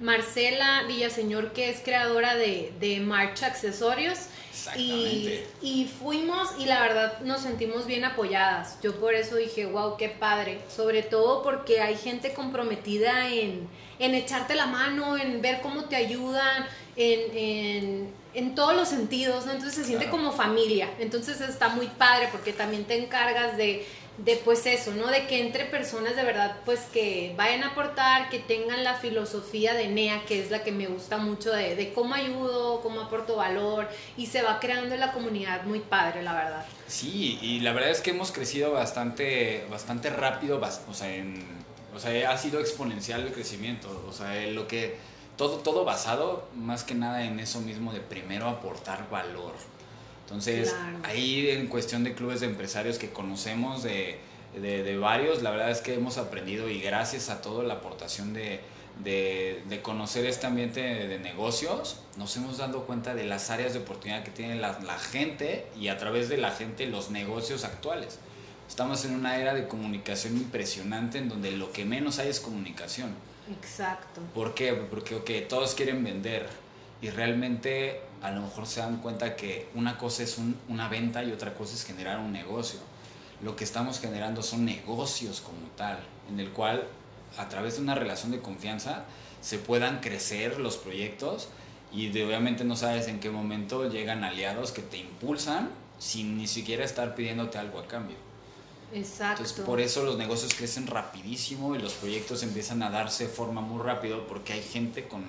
Marcela 0.00 0.84
Villaseñor, 0.86 1.52
que 1.52 1.70
es 1.70 1.80
creadora 1.80 2.34
de, 2.34 2.72
de 2.80 3.00
Marcha 3.00 3.46
Accesorios. 3.46 4.18
Y, 4.76 5.40
y, 5.62 5.84
fuimos 5.86 6.48
y 6.58 6.64
la 6.64 6.80
verdad 6.80 7.20
nos 7.20 7.42
sentimos 7.42 7.86
bien 7.86 8.04
apoyadas. 8.04 8.78
Yo 8.82 8.98
por 8.98 9.14
eso 9.14 9.36
dije, 9.36 9.66
wow, 9.66 9.96
qué 9.96 10.08
padre. 10.08 10.58
Sobre 10.74 11.02
todo 11.02 11.42
porque 11.42 11.80
hay 11.80 11.94
gente 11.96 12.32
comprometida 12.32 13.28
en, 13.28 13.68
en 13.98 14.14
echarte 14.14 14.54
la 14.54 14.66
mano, 14.66 15.16
en 15.16 15.40
ver 15.40 15.60
cómo 15.60 15.84
te 15.84 15.94
ayudan, 15.96 16.66
en, 16.96 17.36
en, 17.36 18.12
en 18.34 18.54
todos 18.54 18.74
los 18.74 18.88
sentidos, 18.88 19.46
¿no? 19.46 19.52
Entonces 19.52 19.74
se 19.74 19.84
siente 19.84 20.08
como 20.08 20.32
familia. 20.32 20.90
Entonces 20.98 21.40
está 21.40 21.68
muy 21.68 21.86
padre 21.86 22.28
porque 22.32 22.52
también 22.52 22.84
te 22.84 22.98
encargas 22.98 23.56
de 23.56 23.86
de 24.18 24.36
pues 24.36 24.64
eso, 24.66 24.92
¿no? 24.92 25.08
De 25.08 25.26
que 25.26 25.40
entre 25.40 25.66
personas 25.66 26.16
de 26.16 26.22
verdad 26.22 26.56
pues 26.64 26.80
que 26.92 27.34
vayan 27.36 27.62
a 27.64 27.68
aportar, 27.68 28.30
que 28.30 28.38
tengan 28.38 28.82
la 28.82 28.94
filosofía 28.94 29.74
de 29.74 29.88
NEA, 29.88 30.24
que 30.24 30.40
es 30.42 30.50
la 30.50 30.62
que 30.62 30.72
me 30.72 30.86
gusta 30.86 31.18
mucho 31.18 31.52
de, 31.52 31.76
de 31.76 31.92
cómo 31.92 32.14
ayudo, 32.14 32.80
cómo 32.80 33.02
aporto 33.02 33.36
valor 33.36 33.88
y 34.16 34.26
se 34.26 34.42
va 34.42 34.58
creando 34.58 34.96
la 34.96 35.12
comunidad 35.12 35.64
muy 35.64 35.80
padre, 35.80 36.22
la 36.22 36.32
verdad. 36.32 36.64
Sí, 36.86 37.38
y 37.42 37.60
la 37.60 37.72
verdad 37.72 37.90
es 37.90 38.00
que 38.00 38.10
hemos 38.10 38.32
crecido 38.32 38.72
bastante, 38.72 39.66
bastante 39.70 40.08
rápido, 40.08 40.60
o 40.88 40.94
sea, 40.94 41.14
en, 41.14 41.44
o 41.94 41.98
sea, 41.98 42.30
ha 42.30 42.38
sido 42.38 42.60
exponencial 42.60 43.22
el 43.22 43.32
crecimiento, 43.32 44.04
o 44.08 44.12
sea, 44.12 44.34
lo 44.46 44.66
que, 44.66 44.96
todo, 45.36 45.58
todo 45.58 45.84
basado 45.84 46.48
más 46.54 46.84
que 46.84 46.94
nada 46.94 47.24
en 47.24 47.38
eso 47.38 47.60
mismo 47.60 47.92
de 47.92 48.00
primero 48.00 48.48
aportar 48.48 49.10
valor 49.10 49.52
entonces, 50.26 50.74
ahí 51.04 51.50
en 51.50 51.68
cuestión 51.68 52.02
de 52.02 52.12
clubes 52.12 52.40
de 52.40 52.46
empresarios 52.46 52.98
que 52.98 53.10
conocemos 53.10 53.84
de, 53.84 54.18
de, 54.60 54.98
varios, 54.98 55.40
la 55.40 55.52
verdad 55.52 55.70
es 55.70 55.80
que 55.80 55.94
hemos 55.94 56.18
aprendido 56.18 56.68
y 56.68 56.80
gracias 56.80 57.30
a 57.30 57.40
toda 57.40 57.62
la 57.62 57.74
aportación 57.74 58.34
de, 58.34 58.60
de, 59.04 59.80
conocer 59.82 60.26
este 60.26 60.48
ambiente 60.48 60.80
de, 60.80 61.18
negocios, 61.20 62.00
nos 62.16 62.36
hemos 62.36 62.58
dado 62.58 62.86
cuenta 62.86 63.14
de 63.14 63.22
las 63.22 63.50
áreas 63.50 63.72
de 63.72 63.78
oportunidad 63.78 64.24
que 64.24 64.32
tiene 64.32 64.56
la, 64.56 64.80
la, 64.80 64.98
gente 64.98 65.66
y 65.78 65.86
a 65.88 65.96
través 65.96 66.28
de 66.28 66.38
la 66.38 66.50
gente 66.50 66.86
los 66.86 67.12
negocios 67.12 67.62
actuales. 67.62 68.18
Estamos 68.68 69.04
en 69.04 69.14
una 69.14 69.38
era 69.38 69.54
de 69.54 69.68
comunicación 69.68 70.36
impresionante 70.36 71.18
en 71.18 71.28
donde 71.28 71.52
lo 71.52 71.70
que 71.70 71.84
menos 71.84 72.18
hay 72.18 72.30
es 72.30 72.40
comunicación. 72.40 73.14
Exacto. 73.48 74.22
¿Por 74.34 74.54
qué? 74.54 74.72
Porque 74.72 75.14
okay, 75.14 75.46
todos 75.48 75.76
quieren 75.76 76.02
vender 76.02 76.48
y 77.02 77.10
realmente 77.10 78.00
a 78.22 78.30
lo 78.30 78.42
mejor 78.42 78.66
se 78.66 78.80
dan 78.80 78.98
cuenta 78.98 79.36
que 79.36 79.68
una 79.74 79.98
cosa 79.98 80.22
es 80.22 80.38
una 80.68 80.88
venta 80.88 81.22
y 81.22 81.32
otra 81.32 81.54
cosa 81.54 81.74
es 81.74 81.84
generar 81.84 82.18
un 82.18 82.32
negocio. 82.32 82.80
Lo 83.42 83.54
que 83.54 83.64
estamos 83.64 84.00
generando 84.00 84.42
son 84.42 84.64
negocios 84.64 85.40
como 85.40 85.68
tal, 85.76 85.98
en 86.30 86.40
el 86.40 86.50
cual 86.50 86.86
a 87.36 87.48
través 87.48 87.76
de 87.76 87.82
una 87.82 87.94
relación 87.94 88.32
de 88.32 88.40
confianza 88.40 89.04
se 89.42 89.58
puedan 89.58 90.00
crecer 90.00 90.58
los 90.58 90.76
proyectos 90.76 91.48
y 91.92 92.08
obviamente 92.22 92.64
no 92.64 92.76
sabes 92.76 93.08
en 93.08 93.20
qué 93.20 93.30
momento 93.30 93.88
llegan 93.88 94.24
aliados 94.24 94.72
que 94.72 94.82
te 94.82 94.98
impulsan 94.98 95.70
sin 95.98 96.36
ni 96.36 96.46
siquiera 96.46 96.84
estar 96.84 97.14
pidiéndote 97.14 97.58
algo 97.58 97.78
a 97.78 97.86
cambio. 97.86 98.16
Exacto. 98.92 99.42
Entonces, 99.42 99.64
por 99.64 99.80
eso 99.80 100.04
los 100.04 100.16
negocios 100.16 100.54
crecen 100.54 100.86
rapidísimo 100.86 101.74
y 101.74 101.78
los 101.78 101.94
proyectos 101.94 102.42
empiezan 102.42 102.82
a 102.82 102.90
darse 102.90 103.26
forma 103.26 103.60
muy 103.60 103.82
rápido 103.82 104.26
porque 104.26 104.52
hay 104.52 104.62
gente 104.62 105.08
con 105.08 105.24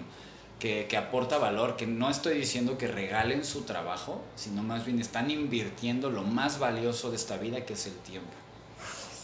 que, 0.60 0.98
aporta 0.98 1.38
valor, 1.38 1.76
que 1.76 1.86
no 1.86 2.10
estoy 2.10 2.38
diciendo 2.38 2.78
que 2.78 2.88
regalen 2.88 3.46
su 3.46 3.62
trabajo, 3.62 4.22
sino 4.36 4.64
más 4.64 4.86
bien 4.86 5.00
están 5.00 5.30
invirtiendo 5.30 6.10
lo 6.10 6.24
más 6.24 6.60
valioso 6.60 7.10
de 7.12 7.16
esta 7.16 7.38
vida, 7.38 7.66
que 7.66 7.74
es 7.74 7.86
el 7.86 7.96
tiempo. 7.98 8.32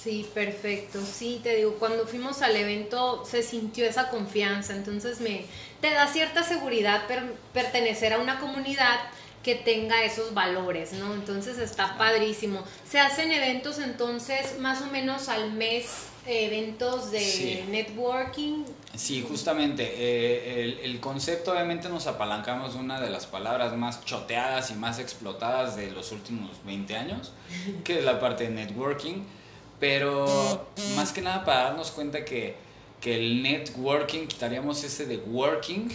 Sí, 0.04 0.30
perfecto. 0.34 1.00
Sí, 1.02 1.40
te 1.42 1.56
digo, 1.56 1.75
cuando 1.80 2.06
fuimos 2.06 2.42
al 2.42 2.56
evento 2.56 3.24
se 3.25 3.42
sintió 3.42 3.86
esa 3.86 4.10
confianza, 4.10 4.75
entonces 4.75 5.22
me 5.22 5.46
te 5.80 5.92
da 5.92 6.08
cierta 6.08 6.44
seguridad 6.44 7.04
pertenecer 7.54 8.13
a 8.13 8.20
una 8.20 8.40
comunidad 8.40 9.00
que 9.44 9.56
tenga 9.56 10.04
esos 10.04 10.34
valores, 10.34 10.94
¿no? 10.94 11.13
Entonces 11.13 11.58
está 11.58 11.98
padrísimo. 11.98 12.63
Se 12.90 13.00
hacen 13.00 13.32
eventos 13.32 13.80
entonces 13.80 14.60
más 14.60 14.82
o 14.82 14.88
menos 14.88 15.30
al 15.30 15.54
mes 15.54 15.88
eventos 16.25 17.12
de 17.12 17.65
networking. 17.70 18.63
Sí, 18.96 19.25
justamente. 19.27 19.84
Eh, 19.96 20.80
el, 20.84 21.00
concepto 21.00 21.51
obviamente 21.51 21.89
nos 21.89 22.08
apalancamos 22.08 22.74
de 22.74 22.80
una 22.80 23.01
de 23.01 23.10
las 23.10 23.25
palabras 23.25 23.75
más 23.75 24.03
choteadas 24.06 24.72
y 24.72 24.75
más 24.75 25.00
explotadas 25.00 25.75
de 25.75 25.92
los 25.92 26.12
últimos 26.12 26.63
20 26.65 26.96
años, 26.96 27.34
que 27.84 28.00
es 28.00 28.06
la 28.06 28.20
parte 28.20 28.46
de 28.46 28.51
networking. 28.51 29.24
Pero 29.80 30.68
más 30.96 31.12
que 31.12 31.22
nada 31.22 31.44
para 31.44 31.63
darnos 31.65 31.92
cuenta 31.92 32.24
que, 32.24 32.56
que 33.01 33.15
el 33.15 33.44
networking, 33.44 34.27
quitaríamos 34.27 34.84
ese 34.84 35.06
de 35.06 35.18
working 35.18 35.89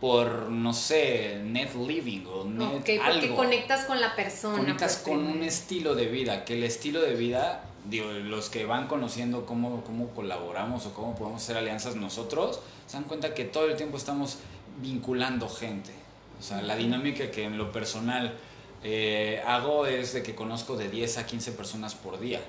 por, 0.00 0.50
no 0.50 0.72
sé, 0.74 1.40
net 1.44 1.72
living 1.76 2.24
o 2.26 2.44
net 2.44 2.80
okay, 2.80 2.98
porque 2.98 3.32
conectas 3.36 3.84
con 3.84 4.00
la 4.00 4.16
persona. 4.16 4.58
Conectas 4.58 4.96
pues, 4.96 5.16
con 5.16 5.24
un 5.24 5.44
estilo 5.44 5.94
de 5.94 6.06
vida, 6.06 6.44
que 6.44 6.54
el 6.54 6.64
estilo 6.64 7.00
de 7.00 7.14
vida 7.14 7.62
digo, 7.88 8.10
los 8.10 8.48
que 8.50 8.64
van 8.64 8.86
conociendo 8.86 9.46
cómo, 9.46 9.82
cómo 9.84 10.08
colaboramos 10.08 10.86
o 10.86 10.94
cómo 10.94 11.14
podemos 11.14 11.42
hacer 11.42 11.56
alianzas 11.56 11.96
nosotros, 11.96 12.60
se 12.86 12.94
dan 12.96 13.04
cuenta 13.04 13.34
que 13.34 13.44
todo 13.44 13.66
el 13.66 13.76
tiempo 13.76 13.96
estamos 13.96 14.38
vinculando 14.80 15.48
gente. 15.48 15.90
O 16.38 16.42
sea, 16.42 16.62
la 16.62 16.76
dinámica 16.76 17.30
que 17.30 17.44
en 17.44 17.58
lo 17.58 17.72
personal 17.72 18.34
eh, 18.82 19.42
hago 19.46 19.86
es 19.86 20.12
de 20.12 20.22
que 20.22 20.34
conozco 20.34 20.76
de 20.76 20.88
10 20.88 21.18
a 21.18 21.26
15 21.26 21.52
personas 21.52 21.94
por 21.94 22.18
día. 22.18 22.40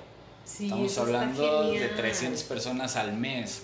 estamos 0.44 0.98
hablando 0.98 1.70
de 1.70 1.88
300 1.88 2.42
personas 2.44 2.96
al 2.96 3.12
mes 3.12 3.62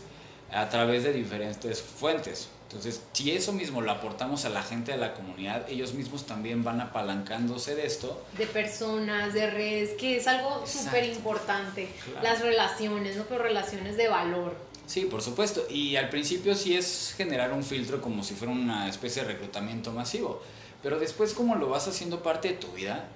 a 0.53 0.69
través 0.69 1.05
de 1.05 1.12
diferentes 1.12 1.81
fuentes. 1.83 2.49
Entonces, 2.71 3.00
si 3.12 3.33
eso 3.33 3.53
mismo 3.53 3.81
lo 3.81 3.91
aportamos 3.91 4.45
a 4.45 4.49
la 4.49 4.62
gente 4.62 4.93
de 4.93 4.99
la 4.99 5.12
comunidad, 5.12 5.69
ellos 5.69 5.93
mismos 5.93 6.25
también 6.25 6.62
van 6.62 6.81
apalancándose 6.81 7.75
de 7.75 7.85
esto. 7.85 8.25
De 8.39 8.47
personas, 8.47 9.35
de 9.35 9.50
redes, 9.50 9.91
que 9.99 10.17
es 10.17 10.29
algo 10.29 10.65
súper 10.69 11.05
importante. 11.07 11.89
Las 12.23 12.41
relaciones, 12.41 13.17
¿no? 13.17 13.25
Pero 13.25 13.43
relaciones 13.43 13.97
de 13.97 14.07
valor. 14.07 14.55
Sí, 14.87 15.00
por 15.07 15.21
supuesto. 15.21 15.67
Y 15.69 15.97
al 15.97 16.11
principio 16.11 16.55
sí 16.55 16.77
es 16.77 17.12
generar 17.17 17.53
un 17.53 17.65
filtro 17.65 18.00
como 18.00 18.23
si 18.23 18.35
fuera 18.35 18.53
una 18.53 18.89
especie 18.89 19.23
de 19.23 19.33
reclutamiento 19.33 19.91
masivo. 19.91 20.41
Pero 20.81 21.00
después 21.00 21.35
como 21.35 21.57
lo 21.57 21.69
vas 21.69 21.89
haciendo 21.89 22.23
parte 22.23 22.50
de 22.50 22.55
tu 22.55 22.69
vida, 22.69 23.09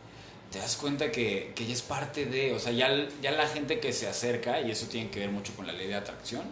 te 0.55 0.61
das 0.61 0.77
cuenta 0.77 1.11
que, 1.11 1.51
que 1.57 1.67
ya 1.67 1.73
es 1.73 1.83
parte 1.83 2.27
de, 2.27 2.53
o 2.53 2.61
sea, 2.61 2.71
ya, 2.71 2.89
ya 3.21 3.33
la 3.33 3.49
gente 3.49 3.81
que 3.81 3.93
se 3.93 4.07
acerca, 4.07 4.61
y 4.61 4.71
eso 4.71 4.87
tiene 4.87 5.11
que 5.11 5.19
ver 5.19 5.31
mucho 5.31 5.53
con 5.57 5.67
la 5.67 5.73
ley 5.73 5.89
de 5.89 5.97
atracción, 5.97 6.45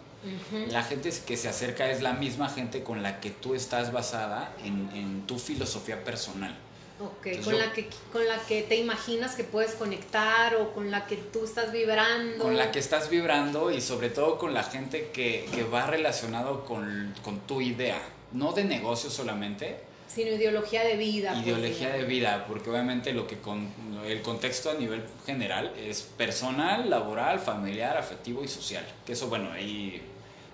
la 0.69 0.83
gente 0.83 1.09
que 1.25 1.37
se 1.37 1.47
acerca 1.47 1.89
es 1.89 2.01
la 2.01 2.11
misma 2.11 2.49
gente 2.49 2.83
con 2.83 3.01
la 3.01 3.21
que 3.21 3.29
tú 3.29 3.55
estás 3.55 3.93
basada 3.93 4.53
en, 4.61 4.89
en 4.93 5.25
tu 5.25 5.39
filosofía 5.39 6.03
personal. 6.03 6.53
Ok, 6.99 7.41
con, 7.45 7.57
la 7.57 7.71
que, 7.71 7.87
con 8.11 8.27
la 8.27 8.37
que 8.39 8.63
te 8.63 8.75
imaginas 8.75 9.35
que 9.35 9.45
puedes 9.45 9.71
conectar 9.71 10.57
o 10.57 10.73
con 10.73 10.91
la 10.91 11.05
que 11.05 11.15
tú 11.15 11.45
estás 11.45 11.71
vibrando. 11.71 12.43
Con 12.43 12.57
la 12.57 12.71
que 12.71 12.79
estás 12.79 13.09
vibrando 13.09 13.71
y 13.71 13.79
sobre 13.79 14.09
todo 14.09 14.37
con 14.37 14.53
la 14.53 14.63
gente 14.63 15.11
que, 15.13 15.45
que 15.55 15.63
va 15.63 15.87
relacionado 15.87 16.65
con, 16.65 17.15
con 17.23 17.39
tu 17.47 17.61
idea, 17.61 18.01
no 18.33 18.51
de 18.51 18.65
negocio 18.65 19.09
solamente, 19.09 19.92
Sino 20.13 20.31
ideología 20.31 20.83
de 20.83 20.95
vida. 20.95 21.31
Pues, 21.31 21.45
ideología 21.45 21.89
de 21.89 22.03
vida, 22.03 22.45
porque 22.47 22.69
obviamente 22.69 23.13
lo 23.13 23.25
que 23.25 23.39
con, 23.39 23.67
el 24.05 24.21
contexto 24.21 24.69
a 24.69 24.75
nivel 24.75 25.03
general 25.25 25.73
es 25.77 26.01
personal, 26.01 26.89
laboral, 26.89 27.39
familiar, 27.39 27.97
afectivo 27.97 28.43
y 28.43 28.47
social. 28.47 28.85
Que 29.05 29.13
eso, 29.13 29.27
bueno, 29.27 29.51
ahí 29.51 30.01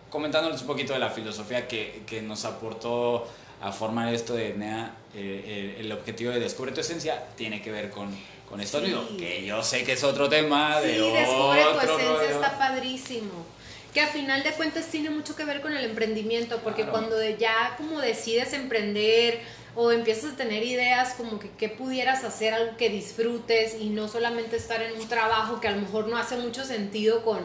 comentándoles 0.09 0.61
un 0.61 0.67
poquito 0.67 0.93
de 0.93 0.99
la 0.99 1.09
filosofía 1.09 1.67
que, 1.67 2.03
que 2.07 2.21
nos 2.21 2.45
aportó 2.45 3.27
a 3.61 3.71
formar 3.71 4.13
esto 4.13 4.33
de 4.33 4.53
NEA, 4.53 4.95
eh, 5.13 5.77
el, 5.79 5.91
objetivo 5.91 6.31
de 6.31 6.39
Descubre 6.39 6.71
tu 6.71 6.79
Esencia 6.79 7.25
tiene 7.35 7.61
que 7.61 7.71
ver 7.71 7.89
con, 7.89 8.09
con 8.49 8.61
esto 8.61 8.81
que 9.17 9.45
yo 9.45 9.61
sé 9.61 9.83
que 9.83 9.93
es 9.93 10.03
otro 10.03 10.29
tema 10.29 10.79
de 10.79 10.93
sí, 10.93 11.11
Descubre 11.11 11.63
tu 11.73 11.79
Esencia 11.79 12.31
está 12.31 12.57
padrísimo 12.57 13.45
que 13.93 14.01
a 14.01 14.07
final 14.07 14.43
de 14.43 14.51
cuentas 14.51 14.85
tiene 14.87 15.09
mucho 15.09 15.35
que 15.35 15.45
ver 15.45 15.61
con 15.61 15.75
el 15.75 15.85
emprendimiento, 15.85 16.59
porque 16.63 16.85
cuando 16.85 17.21
ya 17.29 17.75
como 17.77 17.99
decides 17.99 18.53
emprender 18.53 19.41
o 19.75 19.91
empiezas 19.91 20.33
a 20.33 20.35
tener 20.35 20.63
ideas 20.63 21.13
como 21.13 21.39
que 21.39 21.49
qué 21.51 21.69
pudieras 21.69 22.23
hacer, 22.23 22.53
algo 22.53 22.77
que 22.77 22.89
disfrutes 22.89 23.75
y 23.79 23.89
no 23.89 24.07
solamente 24.07 24.57
estar 24.57 24.81
en 24.81 24.99
un 24.99 25.07
trabajo 25.07 25.59
que 25.59 25.67
a 25.67 25.71
lo 25.71 25.81
mejor 25.81 26.07
no 26.07 26.17
hace 26.17 26.37
mucho 26.37 26.63
sentido 26.65 27.23
con, 27.23 27.41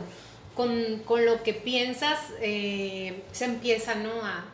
con, 0.54 1.24
lo 1.24 1.42
que 1.42 1.54
piensas, 1.54 2.18
eh, 2.40 3.22
se 3.32 3.46
empieza 3.46 3.94
¿no? 3.94 4.10
a, 4.22 4.44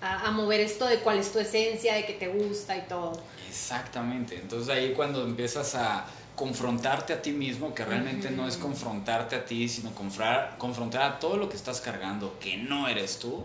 a, 0.00 0.30
mover 0.30 0.60
esto 0.60 0.86
de 0.86 0.98
cuál 0.98 1.18
es 1.18 1.32
tu 1.32 1.38
esencia, 1.38 1.94
de 1.94 2.06
que 2.06 2.14
te 2.14 2.28
gusta 2.28 2.76
y 2.76 2.82
todo. 2.82 3.12
Exactamente, 3.48 4.36
entonces 4.36 4.68
ahí 4.68 4.92
cuando 4.94 5.24
empiezas 5.24 5.74
a 5.74 6.06
confrontarte 6.34 7.12
a 7.12 7.22
ti 7.22 7.32
mismo, 7.32 7.74
que 7.74 7.84
realmente 7.84 8.30
no 8.30 8.48
es 8.48 8.56
confrontarte 8.56 9.36
a 9.36 9.44
ti, 9.44 9.68
sino 9.68 9.94
confrontar, 9.94 10.56
confrontar 10.58 11.02
a 11.02 11.18
todo 11.18 11.36
lo 11.36 11.48
que 11.48 11.56
estás 11.56 11.80
cargando, 11.80 12.38
que 12.40 12.56
no 12.56 12.88
eres 12.88 13.18
tú, 13.18 13.44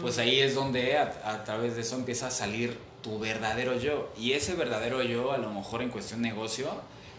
pues 0.00 0.18
ahí 0.18 0.40
es 0.40 0.54
donde 0.54 0.98
a, 0.98 1.44
través 1.44 1.76
de 1.76 1.82
eso 1.82 1.96
empieza 1.96 2.28
a 2.28 2.30
salir 2.30 2.78
tu 3.02 3.18
verdadero 3.18 3.78
yo. 3.78 4.12
Y 4.18 4.32
ese 4.32 4.54
verdadero 4.54 5.02
yo, 5.02 5.32
a 5.32 5.38
lo 5.38 5.50
mejor 5.50 5.82
en 5.82 5.90
cuestión 5.90 6.22
negocio, 6.22 6.68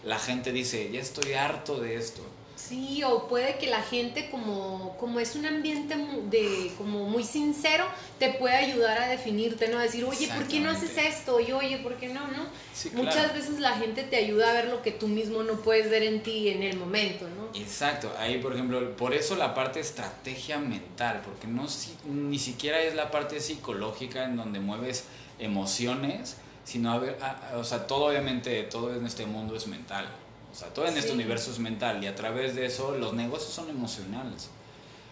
la 0.04 0.18
gente 0.18 0.52
dice, 0.52 0.90
ya 0.90 1.00
estoy 1.00 1.34
harto 1.34 1.80
de 1.80 1.96
esto 1.96 2.22
Sí, 2.56 3.02
o 3.02 3.26
puede 3.26 3.58
que 3.58 3.66
la 3.66 3.82
gente 3.82 4.30
como, 4.30 4.96
como 4.98 5.18
es 5.18 5.34
un 5.34 5.44
ambiente 5.44 5.96
de, 6.30 6.72
como 6.78 7.04
muy 7.04 7.24
sincero, 7.24 7.84
te 8.18 8.32
puede 8.34 8.54
ayudar 8.54 9.02
a 9.02 9.08
definirte, 9.08 9.68
¿no? 9.68 9.78
A 9.78 9.82
decir, 9.82 10.04
oye, 10.04 10.28
¿por 10.28 10.46
qué 10.46 10.60
no 10.60 10.70
haces 10.70 10.96
esto? 10.96 11.40
Y 11.40 11.50
oye, 11.52 11.78
¿por 11.78 11.96
qué 11.96 12.08
no? 12.08 12.20
¿no? 12.28 12.46
Muchas 12.92 13.34
veces 13.34 13.58
la 13.58 13.76
gente 13.76 14.04
te 14.04 14.16
ayuda 14.16 14.50
a 14.50 14.52
ver 14.52 14.68
lo 14.68 14.82
que 14.82 14.92
tú 14.92 15.08
mismo 15.08 15.42
no 15.42 15.54
puedes 15.54 15.90
ver 15.90 16.04
en 16.04 16.22
ti 16.22 16.48
en 16.48 16.62
el 16.62 16.76
momento, 16.76 17.26
¿no? 17.28 17.48
Exacto, 17.58 18.12
ahí 18.18 18.38
por 18.38 18.52
ejemplo, 18.52 18.96
por 18.96 19.14
eso 19.14 19.34
la 19.34 19.52
parte 19.52 19.80
estrategia 19.80 20.58
mental, 20.58 21.22
porque 21.24 21.48
no 21.48 21.66
ni 22.04 22.38
siquiera 22.38 22.80
es 22.80 22.94
la 22.94 23.10
parte 23.10 23.40
psicológica 23.40 24.24
en 24.24 24.36
donde 24.36 24.60
mueves 24.60 25.04
emociones, 25.38 26.36
sino 26.64 26.92
a 26.92 26.98
ver, 26.98 27.18
o 27.56 27.64
sea, 27.64 27.86
todo 27.86 28.06
obviamente, 28.06 28.62
todo 28.64 28.94
en 28.94 29.04
este 29.04 29.26
mundo 29.26 29.56
es 29.56 29.66
mental 29.66 30.08
O 30.54 30.56
sea, 30.56 30.68
todo 30.68 30.86
en 30.86 30.96
este 30.96 31.10
universo 31.10 31.50
es 31.50 31.58
mental 31.58 32.02
y 32.04 32.06
a 32.06 32.14
través 32.14 32.54
de 32.54 32.64
eso 32.64 32.96
los 32.96 33.12
negocios 33.12 33.52
son 33.52 33.68
emocionales. 33.68 34.50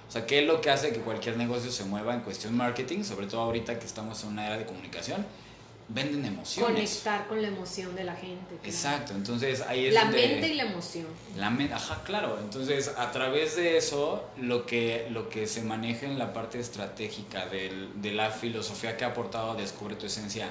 O 0.09 0.13
sea, 0.13 0.25
¿qué 0.25 0.43
es 0.43 0.47
lo 0.47 0.61
que 0.61 0.71
hace 0.71 0.93
que 0.93 1.01
cualquier 1.01 1.37
negocio 1.37 1.73
se 1.73 1.85
mueva 1.85 2.15
en 2.15 2.21
cuestión 2.21 2.57
marketing? 2.57 3.03
Sobre 3.03 3.27
todo 3.27 3.41
ahorita 3.41 3.77
que 3.77 3.87
estamos 3.87 4.23
en 4.23 4.31
una 4.31 4.47
era 4.47 4.57
de 4.57 4.67
comunicación 4.67 5.27
venden 5.89 6.25
emociones. 6.25 6.73
Conectar 6.73 7.27
con 7.27 7.43
la 7.43 7.49
emoción 7.49 7.95
de 7.97 8.05
la 8.05 8.15
gente. 8.15 8.55
Exacto, 8.63 9.15
entonces 9.15 9.63
ahí 9.63 9.87
es 9.87 9.95
La 9.95 10.05
mente 10.05 10.49
y 10.49 10.55
la 10.55 10.65
emoción. 10.65 11.07
La 11.37 11.51
mente, 11.51 11.75
ajá, 11.75 12.03
claro. 12.05 12.39
Entonces, 12.41 12.93
a 12.97 13.11
través 13.11 13.57
de 13.57 13.77
eso, 13.77 14.25
lo 14.41 14.65
que, 14.65 15.09
lo 15.11 15.29
que 15.29 15.49
se 15.49 15.63
maneja 15.63 16.07
en 16.07 16.19
la 16.19 16.33
parte 16.33 16.61
estratégica 16.61 17.47
del, 17.47 18.01
de 18.01 18.13
la 18.13 18.31
filosofía 18.31 18.97
que 18.97 19.05
ha 19.05 19.09
aportado 19.09 19.55
Descubre 19.55 19.97
tu 19.97 20.07
Esencia 20.07 20.49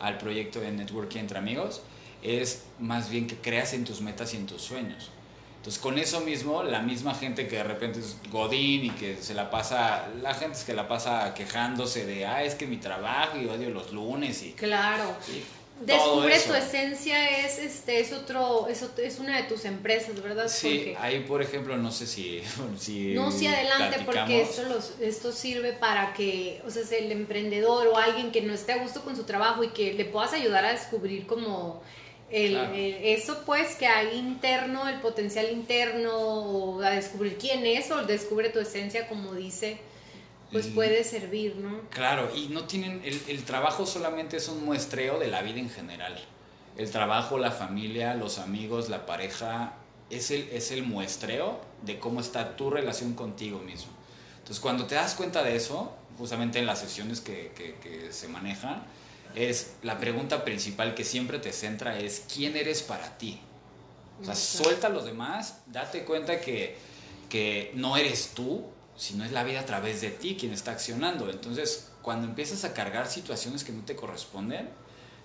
al 0.00 0.18
proyecto 0.18 0.60
de 0.60 0.70
Networking 0.70 1.20
entre 1.20 1.38
amigos, 1.38 1.80
es 2.24 2.64
más 2.80 3.10
bien 3.10 3.26
que 3.26 3.36
creas 3.36 3.74
en 3.74 3.84
tus 3.84 4.00
metas 4.00 4.34
y 4.34 4.38
en 4.38 4.46
tus 4.46 4.62
sueños. 4.62 5.10
Entonces, 5.58 5.80
con 5.80 5.98
eso 5.98 6.20
mismo, 6.20 6.62
la 6.62 6.82
misma 6.82 7.14
gente 7.14 7.48
que 7.48 7.56
de 7.56 7.64
repente 7.64 8.00
es 8.00 8.18
godín 8.30 8.84
y 8.84 8.90
que 8.90 9.16
se 9.16 9.32
la 9.32 9.50
pasa, 9.50 10.08
la 10.20 10.34
gente 10.34 10.58
es 10.58 10.64
que 10.64 10.74
la 10.74 10.88
pasa 10.88 11.32
quejándose 11.32 12.04
de, 12.04 12.26
ah, 12.26 12.42
es 12.42 12.54
que 12.54 12.66
mi 12.66 12.76
trabajo 12.76 13.38
y 13.38 13.46
odio 13.46 13.70
los 13.70 13.92
lunes 13.92 14.42
y... 14.42 14.52
Claro. 14.52 15.16
Descubre 15.80 16.38
tu 16.38 16.54
esencia 16.54 17.40
es 17.40 17.58
este 17.58 17.98
es 17.98 18.12
otro 18.12 18.68
es, 18.68 18.88
es 18.96 19.18
una 19.18 19.38
de 19.38 19.42
tus 19.44 19.64
empresas, 19.64 20.22
¿verdad? 20.22 20.46
Sí, 20.46 20.94
ahí 21.00 21.24
por 21.24 21.42
ejemplo 21.42 21.76
no 21.76 21.90
sé 21.90 22.06
si, 22.06 22.42
si 22.78 23.12
no 23.12 23.32
si 23.32 23.48
adelante 23.48 24.00
porque 24.06 24.42
esto 24.42 24.62
los 24.68 24.94
esto 25.00 25.32
sirve 25.32 25.72
para 25.72 26.12
que 26.14 26.62
o 26.64 26.70
sea 26.70 26.84
el 26.96 27.10
emprendedor 27.10 27.88
o 27.88 27.98
alguien 27.98 28.30
que 28.30 28.40
no 28.40 28.54
esté 28.54 28.72
a 28.72 28.78
gusto 28.78 29.02
con 29.02 29.16
su 29.16 29.24
trabajo 29.24 29.64
y 29.64 29.68
que 29.70 29.94
le 29.94 30.04
puedas 30.04 30.32
ayudar 30.32 30.64
a 30.64 30.72
descubrir 30.72 31.26
como 31.26 31.82
el, 32.34 32.56
eso 33.04 33.42
pues 33.46 33.76
que 33.76 33.86
hay 33.86 34.18
interno, 34.18 34.88
el 34.88 35.00
potencial 35.00 35.50
interno, 35.52 36.12
o 36.12 36.82
a 36.82 36.90
descubrir 36.90 37.38
quién 37.38 37.64
es, 37.64 37.90
o 37.92 38.04
descubre 38.04 38.50
tu 38.50 38.58
esencia, 38.58 39.06
como 39.06 39.34
dice, 39.34 39.78
pues 40.50 40.66
puede 40.66 41.04
servir, 41.04 41.56
¿no? 41.56 41.80
Claro, 41.90 42.30
y 42.34 42.48
no 42.48 42.64
tienen, 42.64 43.00
el, 43.04 43.20
el, 43.28 43.44
trabajo 43.44 43.86
solamente 43.86 44.36
es 44.36 44.48
un 44.48 44.64
muestreo 44.64 45.20
de 45.20 45.28
la 45.28 45.42
vida 45.42 45.60
en 45.60 45.70
general. 45.70 46.18
El 46.76 46.90
trabajo, 46.90 47.38
la 47.38 47.52
familia, 47.52 48.14
los 48.14 48.38
amigos, 48.38 48.88
la 48.88 49.06
pareja, 49.06 49.74
es 50.10 50.32
el, 50.32 50.48
es 50.50 50.72
el 50.72 50.82
muestreo 50.82 51.60
de 51.82 52.00
cómo 52.00 52.20
está 52.20 52.56
tu 52.56 52.68
relación 52.68 53.14
contigo 53.14 53.60
mismo. 53.60 53.92
Entonces, 54.38 54.60
cuando 54.60 54.86
te 54.86 54.96
das 54.96 55.14
cuenta 55.14 55.44
de 55.44 55.54
eso, 55.54 55.94
justamente 56.18 56.58
en 56.58 56.66
las 56.66 56.80
sesiones 56.80 57.20
que, 57.20 57.52
que, 57.56 57.76
que 57.76 58.12
se 58.12 58.26
manejan, 58.26 58.82
es 59.34 59.74
la 59.82 59.98
pregunta 59.98 60.44
principal 60.44 60.94
que 60.94 61.04
siempre 61.04 61.38
te 61.38 61.52
centra 61.52 61.98
es 61.98 62.24
¿quién 62.32 62.56
eres 62.56 62.82
para 62.82 63.18
ti? 63.18 63.40
O 64.20 64.24
sea, 64.24 64.34
suelta 64.34 64.86
a 64.86 64.90
los 64.90 65.04
demás, 65.04 65.62
date 65.66 66.04
cuenta 66.04 66.40
que, 66.40 66.76
que 67.28 67.72
no 67.74 67.96
eres 67.96 68.30
tú, 68.34 68.64
sino 68.96 69.24
es 69.24 69.32
la 69.32 69.42
vida 69.42 69.60
a 69.60 69.66
través 69.66 70.00
de 70.00 70.10
ti 70.10 70.36
quien 70.38 70.52
está 70.52 70.72
accionando. 70.72 71.28
Entonces, 71.28 71.90
cuando 72.00 72.26
empiezas 72.26 72.64
a 72.64 72.72
cargar 72.72 73.08
situaciones 73.08 73.64
que 73.64 73.72
no 73.72 73.82
te 73.84 73.96
corresponden, 73.96 74.68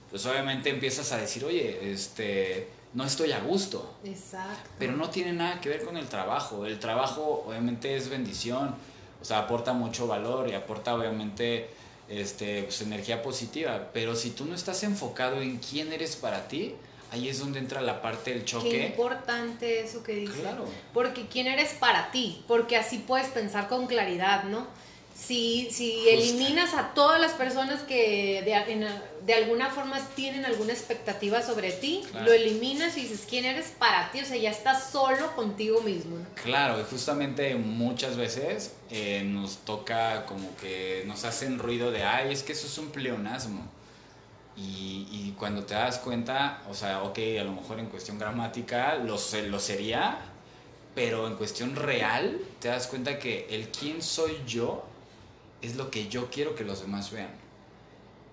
pues 0.09 0.25
obviamente 0.25 0.69
empiezas 0.69 1.11
a 1.11 1.17
decir, 1.17 1.45
oye, 1.45 1.91
este, 1.91 2.67
no 2.93 3.03
estoy 3.03 3.31
a 3.31 3.39
gusto. 3.39 3.93
Exacto. 4.03 4.69
Pero 4.79 4.93
no 4.93 5.09
tiene 5.09 5.33
nada 5.33 5.61
que 5.61 5.69
ver 5.69 5.83
con 5.85 5.97
el 5.97 6.07
trabajo. 6.07 6.65
El 6.65 6.79
trabajo 6.79 7.43
obviamente 7.45 7.95
es 7.95 8.09
bendición, 8.09 8.75
o 9.21 9.25
sea, 9.25 9.39
aporta 9.39 9.73
mucho 9.73 10.07
valor 10.07 10.49
y 10.49 10.53
aporta 10.53 10.95
obviamente 10.95 11.69
este, 12.09 12.63
pues, 12.63 12.81
energía 12.81 13.21
positiva. 13.21 13.89
Pero 13.93 14.15
si 14.15 14.31
tú 14.31 14.45
no 14.45 14.55
estás 14.55 14.83
enfocado 14.83 15.41
en 15.41 15.57
quién 15.57 15.93
eres 15.93 16.15
para 16.15 16.47
ti, 16.47 16.75
ahí 17.11 17.29
es 17.29 17.39
donde 17.39 17.59
entra 17.59 17.81
la 17.81 18.01
parte 18.01 18.31
del 18.31 18.45
choque. 18.45 18.69
Qué 18.69 18.85
importante 18.87 19.81
eso 19.81 20.03
que 20.03 20.13
dices. 20.13 20.37
Claro. 20.37 20.65
Porque 20.93 21.27
quién 21.27 21.47
eres 21.47 21.73
para 21.73 22.11
ti, 22.11 22.43
porque 22.47 22.77
así 22.77 22.99
puedes 22.99 23.27
pensar 23.27 23.67
con 23.67 23.87
claridad, 23.87 24.43
¿no? 24.43 24.67
Si, 25.19 25.69
si 25.69 26.07
eliminas 26.07 26.73
a 26.73 26.93
todas 26.93 27.19
las 27.19 27.33
personas 27.33 27.81
que 27.81 28.41
de, 28.43 29.33
alguna 29.33 29.69
forma 29.69 29.99
tienen 30.15 30.45
alguna 30.45 30.71
expectativa 30.71 31.41
sobre 31.41 31.71
ti, 31.71 32.03
lo 32.23 32.31
eliminas 32.31 32.97
y 32.97 33.01
dices 33.01 33.25
quién 33.29 33.45
eres 33.45 33.73
para 33.77 34.11
ti, 34.11 34.21
o 34.21 34.25
sea, 34.25 34.37
ya 34.37 34.49
estás 34.49 34.89
solo 34.91 35.35
contigo 35.35 35.81
mismo. 35.81 36.17
¿no? 36.17 36.25
Claro, 36.41 36.79
y 36.79 36.83
justamente 36.83 37.55
muchas 37.55 38.15
veces 38.17 38.73
eh, 38.89 39.23
nos 39.25 39.57
toca 39.57 40.25
como 40.25 40.55
que 40.55 41.03
nos 41.05 41.25
hacen 41.25 41.59
ruido 41.59 41.91
de, 41.91 42.03
ay, 42.03 42.31
es 42.31 42.41
que 42.41 42.53
eso 42.53 42.67
es 42.67 42.77
un 42.77 42.89
pleonasmo. 42.89 43.67
Y, 44.55 45.07
y, 45.11 45.35
cuando 45.37 45.63
te 45.63 45.73
das 45.73 45.99
cuenta, 45.99 46.63
o 46.69 46.73
sea, 46.73 47.03
ok, 47.03 47.17
a 47.39 47.43
lo 47.43 47.53
mejor 47.53 47.79
en 47.79 47.85
cuestión 47.85 48.19
gramática 48.19 48.95
lo, 48.95 49.17
lo 49.47 49.59
sería, 49.59 50.17
pero 50.95 51.27
en 51.27 51.35
cuestión 51.35 51.75
real 51.75 52.41
te 52.59 52.67
das 52.67 52.87
cuenta 52.87 53.19
que 53.19 53.47
el 53.51 53.69
quién 53.69 54.01
soy 54.01 54.37
yo 54.45 54.88
es 55.61 55.75
lo 55.75 55.91
que 55.91 56.07
yo 56.07 56.29
quiero 56.29 56.55
que 56.55 56.63
los 56.63 56.81
demás 56.81 57.11
vean. 57.11 57.31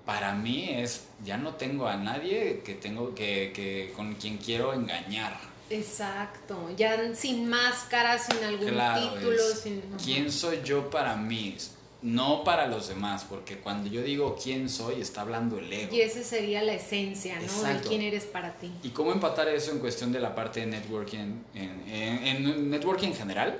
Para 0.04 0.34
mí 0.34 0.70
es, 0.70 1.08
ya 1.24 1.36
no 1.36 1.54
tengo 1.54 1.88
a 1.88 1.96
nadie 1.96 2.62
que 2.64 2.74
tengo 2.74 3.14
que, 3.14 3.52
que 3.54 3.92
con 3.96 4.14
quien 4.14 4.38
quiero 4.38 4.72
engañar. 4.72 5.36
Exacto, 5.68 6.70
ya 6.76 7.12
sin 7.16 7.48
máscara, 7.48 8.16
sin 8.18 8.42
algún 8.44 8.68
título, 8.68 9.42
sin... 9.60 9.80
¿Quién 10.02 10.30
soy 10.30 10.60
yo 10.64 10.88
para 10.90 11.16
mí? 11.16 11.56
No 12.02 12.44
para 12.44 12.68
los 12.68 12.86
demás, 12.86 13.26
porque 13.28 13.56
cuando 13.56 13.90
yo 13.90 14.02
digo 14.02 14.38
quién 14.40 14.68
soy, 14.68 15.00
está 15.00 15.22
hablando 15.22 15.58
el 15.58 15.72
ego. 15.72 15.92
Y 15.92 16.02
esa 16.02 16.22
sería 16.22 16.62
la 16.62 16.74
esencia, 16.74 17.40
¿no? 17.40 17.62
De 17.64 17.80
quién 17.80 18.02
eres 18.02 18.26
para 18.26 18.52
ti. 18.54 18.70
¿Y 18.84 18.90
cómo 18.90 19.10
empatar 19.10 19.48
eso 19.48 19.72
en 19.72 19.80
cuestión 19.80 20.12
de 20.12 20.20
la 20.20 20.36
parte 20.36 20.60
de 20.60 20.66
networking? 20.66 21.42
En, 21.54 21.82
en, 21.88 22.46
en 22.46 22.70
networking 22.70 23.08
en 23.08 23.14
general, 23.16 23.58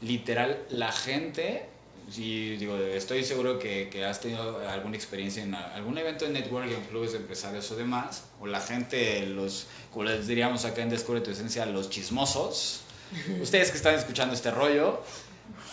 literal, 0.00 0.64
la 0.70 0.90
gente 0.90 1.68
sí, 2.10 2.56
digo, 2.56 2.76
estoy 2.76 3.24
seguro 3.24 3.58
que, 3.58 3.88
que, 3.88 4.04
has 4.04 4.20
tenido 4.20 4.60
alguna 4.68 4.96
experiencia 4.96 5.42
en 5.42 5.54
algún 5.54 5.98
evento 5.98 6.24
de 6.24 6.32
networking, 6.32 6.76
clubes 6.88 7.12
de 7.12 7.18
empresarios 7.18 7.70
o 7.70 7.76
demás, 7.76 8.24
o 8.40 8.46
la 8.46 8.60
gente, 8.60 9.26
los, 9.26 9.66
como 9.92 10.04
les 10.04 10.26
diríamos 10.26 10.64
acá 10.64 10.82
en 10.82 10.90
Descubre 10.90 11.20
tu 11.20 11.30
Esencia, 11.30 11.66
los 11.66 11.90
chismosos, 11.90 12.82
ustedes 13.40 13.70
que 13.70 13.76
están 13.76 13.94
escuchando 13.94 14.34
este 14.34 14.50
rollo, 14.50 15.02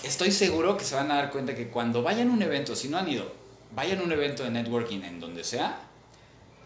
estoy 0.04 0.32
seguro 0.32 0.78
que 0.78 0.86
se 0.86 0.96
van 0.96 1.12
a 1.12 1.16
dar 1.16 1.32
cuenta 1.32 1.56
que 1.56 1.70
cuando 1.70 2.02
vayan 2.02 2.30
a 2.30 2.34
un 2.34 2.42
evento, 2.42 2.76
si 2.76 2.90
no 2.90 2.98
han 2.98 3.10
ido, 3.10 3.32
vayan 3.76 4.00
a 4.00 4.04
un 4.04 4.12
evento 4.12 4.44
de 4.44 4.50
networking 4.50 5.02
en 5.04 5.20
donde 5.20 5.44
sea, 5.44 5.80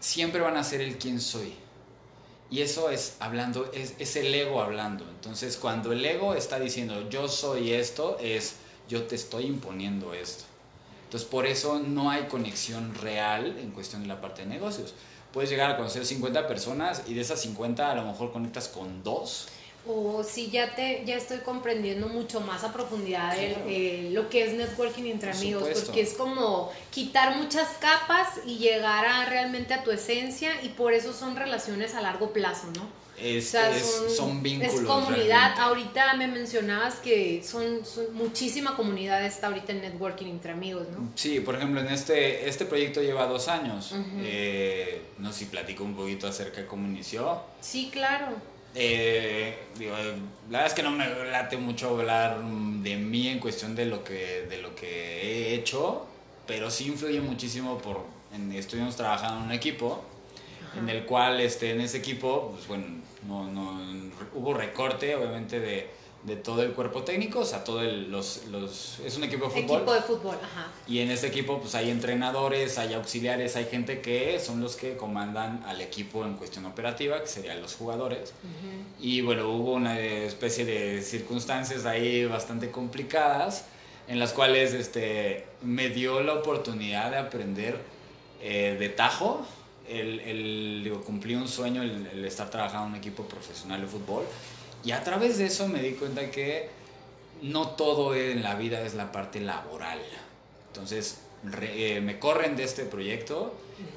siempre 0.00 0.40
van 0.40 0.56
a 0.56 0.64
ser 0.64 0.80
el 0.80 0.98
quién 0.98 1.20
soy. 1.20 1.54
Y 2.50 2.62
eso 2.62 2.88
es 2.88 3.16
hablando, 3.20 3.70
es, 3.74 3.94
es 3.98 4.16
el 4.16 4.34
ego 4.34 4.62
hablando. 4.62 5.06
Entonces, 5.10 5.58
cuando 5.58 5.92
el 5.92 6.02
ego 6.02 6.34
está 6.34 6.58
diciendo 6.58 7.08
yo 7.10 7.28
soy 7.28 7.72
esto, 7.72 8.16
es 8.20 8.56
yo 8.88 9.04
te 9.04 9.14
estoy 9.14 9.46
imponiendo 9.46 10.14
esto. 10.14 10.44
Entonces, 11.04 11.28
por 11.28 11.46
eso 11.46 11.78
no 11.78 12.10
hay 12.10 12.24
conexión 12.24 12.94
real 12.94 13.56
en 13.58 13.70
cuestión 13.70 14.02
de 14.02 14.08
la 14.08 14.20
parte 14.20 14.42
de 14.42 14.48
negocios. 14.48 14.94
Puedes 15.32 15.48
llegar 15.48 15.70
a 15.70 15.76
conocer 15.76 16.04
50 16.04 16.46
personas 16.46 17.02
y 17.06 17.14
de 17.14 17.20
esas 17.20 17.40
50 17.40 17.90
a 17.90 17.94
lo 17.94 18.04
mejor 18.04 18.32
conectas 18.32 18.68
con 18.68 19.02
dos. 19.02 19.48
O 19.86 20.22
si 20.22 20.50
ya 20.50 20.74
te 20.74 21.04
ya 21.06 21.16
estoy 21.16 21.38
comprendiendo 21.38 22.08
mucho 22.08 22.40
más 22.40 22.62
a 22.62 22.74
profundidad 22.74 23.34
eh, 23.38 24.10
lo 24.12 24.28
que 24.28 24.44
es 24.44 24.52
networking 24.52 25.04
entre 25.04 25.30
amigos, 25.30 25.66
porque 25.86 26.02
es 26.02 26.12
como 26.12 26.70
quitar 26.90 27.36
muchas 27.36 27.68
capas 27.80 28.40
y 28.44 28.58
llegar 28.58 29.06
a 29.06 29.24
realmente 29.26 29.72
a 29.72 29.84
tu 29.84 29.90
esencia 29.90 30.62
y 30.62 30.70
por 30.70 30.92
eso 30.92 31.14
son 31.14 31.36
relaciones 31.36 31.94
a 31.94 32.02
largo 32.02 32.32
plazo, 32.34 32.66
¿no? 32.76 32.82
Es, 33.20 33.56
son, 34.16 34.42
vínculos. 34.42 34.74
Es 34.74 34.80
comunidad. 34.82 35.58
Ahorita 35.58 36.14
me 36.14 36.28
mencionabas 36.28 36.96
que 36.96 37.42
son, 37.42 37.82
muchísima 38.12 38.76
comunidad 38.76 39.24
está 39.24 39.48
ahorita 39.48 39.72
en 39.72 39.82
networking 39.82 40.26
entre 40.26 40.52
amigos, 40.52 40.86
¿no? 40.90 41.10
Sí, 41.14 41.40
por 41.40 41.56
ejemplo, 41.56 41.80
en 41.80 41.88
este, 41.88 42.48
este 42.48 42.64
proyecto 42.64 43.02
lleva 43.02 43.26
dos 43.26 43.48
años. 43.48 43.94
Eh, 44.18 45.02
no 45.18 45.32
sé 45.32 45.40
si 45.40 45.44
platico 45.46 45.84
un 45.84 45.94
poquito 45.94 46.28
acerca 46.28 46.60
de 46.60 46.66
cómo 46.66 46.86
inició. 46.86 47.40
Sí, 47.60 47.90
claro. 47.92 48.36
Eh, 48.74 49.58
la 49.80 49.96
verdad 50.48 50.66
es 50.66 50.74
que 50.74 50.82
no 50.82 50.90
me 50.90 51.08
late 51.30 51.56
mucho 51.56 51.90
hablar 51.90 52.40
de 52.40 52.96
mí 52.96 53.28
en 53.28 53.40
cuestión 53.40 53.74
de 53.74 53.86
lo 53.86 54.04
que, 54.04 54.46
de 54.48 54.58
lo 54.58 54.74
que 54.74 55.22
he 55.22 55.54
hecho, 55.54 56.06
pero 56.46 56.70
sí 56.70 56.86
influye 56.86 57.20
muchísimo 57.20 57.78
por... 57.78 58.04
estuvimos 58.54 58.94
trabajando 58.94 59.40
en 59.40 59.46
un 59.46 59.52
equipo 59.52 60.04
en 60.76 60.88
el 60.88 61.04
cual 61.04 61.40
este, 61.40 61.72
en 61.72 61.80
ese 61.80 61.98
equipo, 61.98 62.52
pues 62.52 62.68
bueno, 62.68 62.84
no, 63.26 63.50
no, 63.50 63.80
hubo 64.34 64.54
recorte 64.54 65.14
obviamente 65.16 65.58
de, 65.60 65.90
de, 66.22 66.36
todo 66.36 66.62
el 66.62 66.72
cuerpo 66.72 67.02
técnico, 67.02 67.40
o 67.40 67.44
sea, 67.44 67.64
todo 67.64 67.82
el, 67.82 68.10
los, 68.10 68.46
los, 68.46 69.00
es 69.00 69.16
un 69.16 69.24
equipo 69.24 69.46
de 69.46 69.50
fútbol. 69.50 69.76
Equipo 69.78 69.94
de 69.94 70.02
fútbol, 70.02 70.36
ajá. 70.42 70.70
Y 70.86 71.00
en 71.00 71.10
ese 71.10 71.26
equipo 71.26 71.60
pues 71.60 71.74
hay 71.74 71.90
entrenadores, 71.90 72.78
hay 72.78 72.94
auxiliares, 72.94 73.56
hay 73.56 73.64
gente 73.64 74.00
que 74.00 74.38
son 74.38 74.60
los 74.60 74.76
que 74.76 74.96
comandan 74.96 75.64
al 75.66 75.80
equipo 75.80 76.24
en 76.24 76.34
cuestión 76.34 76.66
operativa, 76.66 77.20
que 77.20 77.28
serían 77.28 77.60
los 77.60 77.74
jugadores. 77.74 78.32
Y 79.00 79.20
bueno, 79.22 79.48
hubo 79.48 79.72
una 79.72 79.98
especie 79.98 80.64
de 80.64 81.02
circunstancias 81.02 81.86
ahí 81.86 82.24
bastante 82.24 82.70
complicadas 82.70 83.64
en 84.08 84.18
las 84.18 84.32
cuales 84.32 84.72
este, 84.72 85.46
me 85.62 85.90
dio 85.90 86.22
la 86.22 86.34
oportunidad 86.34 87.10
de 87.10 87.18
aprender 87.18 87.78
eh, 88.40 88.76
de 88.78 88.88
tajo 88.88 89.44
el, 89.88 90.20
el, 90.20 90.80
digo, 90.84 91.02
cumplí 91.02 91.34
un 91.34 91.48
sueño 91.48 91.82
el, 91.82 92.24
estar 92.24 92.50
trabajando 92.50 92.86
en 92.86 92.92
un 92.92 92.98
equipo 92.98 93.24
profesional 93.24 93.80
de 93.80 93.86
fútbol. 93.86 94.24
Y 94.84 94.92
a 94.92 95.02
través 95.02 95.38
de 95.38 95.46
eso 95.46 95.68
me 95.68 95.82
di 95.82 95.92
cuenta 95.92 96.30
que 96.30 96.68
no 97.42 97.68
todo 97.68 98.14
en 98.14 98.42
la 98.42 98.54
vida 98.54 98.80
es 98.82 98.94
la 98.94 99.12
parte 99.12 99.40
laboral. 99.40 99.98
Entonces 100.68 101.20
eh, 101.62 102.00
me 102.00 102.18
corren 102.18 102.56
de 102.56 102.64
este 102.64 102.84
proyecto 102.84 103.54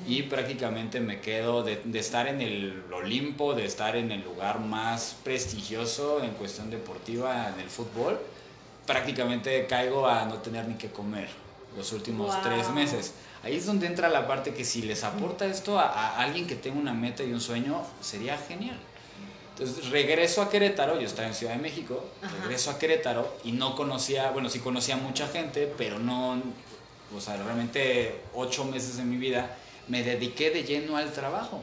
y 0.07 0.23
prácticamente 0.23 0.99
me 0.99 1.21
quedo 1.21 1.63
de, 1.63 1.81
de, 1.83 1.99
estar 1.99 2.27
en 2.27 2.41
el 2.41 2.83
Olimpo, 2.91 3.53
de 3.53 3.65
estar 3.65 3.95
en 3.95 4.11
el 4.11 4.23
lugar 4.23 4.59
más 4.59 5.15
prestigioso 5.23 6.23
en 6.23 6.31
cuestión 6.31 6.69
deportiva 6.69 7.49
en 7.53 7.59
el 7.59 7.69
fútbol. 7.69 8.19
Prácticamente 8.85 9.65
caigo 9.67 10.07
a 10.07 10.25
no 10.25 10.35
tener 10.35 10.67
ni 10.67 10.75
que 10.75 10.89
comer 10.89 11.29
los 11.75 11.91
últimos 11.93 12.41
tres 12.41 12.69
meses. 12.69 13.13
Ahí 13.43 13.55
es 13.55 13.65
donde 13.65 13.87
entra 13.87 14.07
la 14.09 14.27
parte 14.27 14.53
que 14.53 14.63
si 14.63 14.83
les 14.83 15.03
aporta 15.03 15.47
esto 15.47 15.79
a, 15.79 16.17
alguien 16.17 16.45
que 16.45 16.55
tenga 16.55 16.79
una 16.79 16.93
meta 16.93 17.23
y 17.23 17.33
un 17.33 17.41
sueño, 17.41 17.81
sería 17.99 18.37
genial. 18.37 18.77
Entonces 19.49 19.89
regreso 19.89 20.41
a 20.41 20.49
Querétaro, 20.49 20.99
yo 20.99 21.07
estaba 21.07 21.27
en 21.27 21.33
Ciudad 21.33 21.53
de 21.53 21.59
México, 21.59 22.05
regreso 22.41 22.71
a 22.71 22.79
Querétaro 22.79 23.35
y 23.43 23.51
no 23.51 23.75
conocía, 23.75 24.31
bueno, 24.31 24.49
sí 24.49 24.59
conocía 24.59 24.95
mucha 24.95 25.27
gente, 25.27 25.71
pero 25.77 25.99
no, 25.99 26.41
o 27.15 27.19
sea, 27.19 27.35
realmente 27.37 28.21
ocho 28.33 28.65
meses 28.65 28.97
de 28.97 29.03
mi 29.03 29.17
vida 29.17 29.57
me 29.87 30.03
dediqué 30.03 30.51
de 30.51 30.63
lleno 30.63 30.97
al 30.97 31.11
trabajo. 31.11 31.61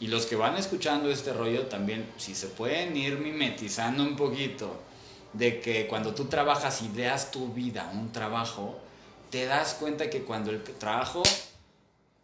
Y 0.00 0.08
los 0.08 0.26
que 0.26 0.36
van 0.36 0.56
escuchando 0.56 1.10
este 1.10 1.32
rollo 1.32 1.66
también, 1.66 2.10
si 2.16 2.34
se 2.34 2.48
pueden 2.48 2.96
ir 2.96 3.18
mimetizando 3.18 4.02
un 4.02 4.16
poquito 4.16 4.80
de 5.32 5.60
que 5.60 5.86
cuando 5.86 6.14
tú 6.14 6.26
trabajas 6.26 6.82
y 6.82 6.90
tu 7.30 7.52
vida 7.52 7.90
un 7.92 8.10
trabajo, 8.10 8.80
te 9.34 9.46
das 9.46 9.74
cuenta 9.74 10.08
que 10.08 10.22
cuando 10.22 10.52
el 10.52 10.62
trabajo... 10.62 11.20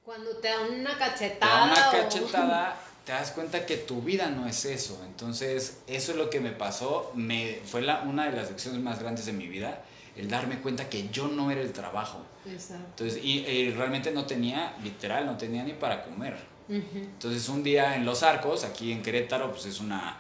Cuando 0.05 0.31
te 0.37 0.47
da 0.47 0.61
una 0.61 0.97
cachetada. 0.97 1.75
Te 1.75 1.81
una 1.81 1.91
cachetada, 1.91 2.77
te 3.05 3.11
das 3.11 3.33
cuenta 3.33 3.67
que 3.67 3.79
tu 3.79 4.01
vida 4.01 4.29
no 4.31 4.47
es 4.47 4.65
eso. 4.65 5.03
Entonces, 5.05 5.81
eso 5.89 6.13
es 6.13 6.17
lo 6.17 6.31
que 6.31 6.39
me 6.39 6.53
pasó. 6.53 7.11
Me, 7.17 7.63
fue 7.65 7.83
la, 7.83 8.03
una 8.03 8.31
de 8.31 8.37
las 8.37 8.51
lecciones 8.51 8.81
más 8.81 9.01
grandes 9.01 9.27
de 9.27 9.33
mi 9.33 9.49
vida, 9.49 9.83
el 10.15 10.31
darme 10.31 10.61
cuenta 10.61 10.89
que 10.89 11.09
yo 11.09 11.27
no 11.27 11.51
era 11.51 11.61
el 11.61 11.73
trabajo. 11.73 12.21
Exacto. 12.47 13.03
Entonces, 13.03 13.25
y, 13.25 13.73
realmente 13.73 14.13
no 14.13 14.25
tenía, 14.25 14.77
literal, 14.81 15.27
no 15.27 15.37
tenía 15.37 15.65
ni 15.65 15.73
para 15.73 16.05
comer. 16.05 16.37
Entonces, 16.69 17.49
un 17.49 17.65
día 17.65 17.97
en 17.97 18.05
Los 18.05 18.23
Arcos, 18.23 18.63
aquí 18.63 18.93
en 18.93 19.03
Querétaro, 19.03 19.51
pues 19.51 19.67
es 19.67 19.81
una, 19.81 20.19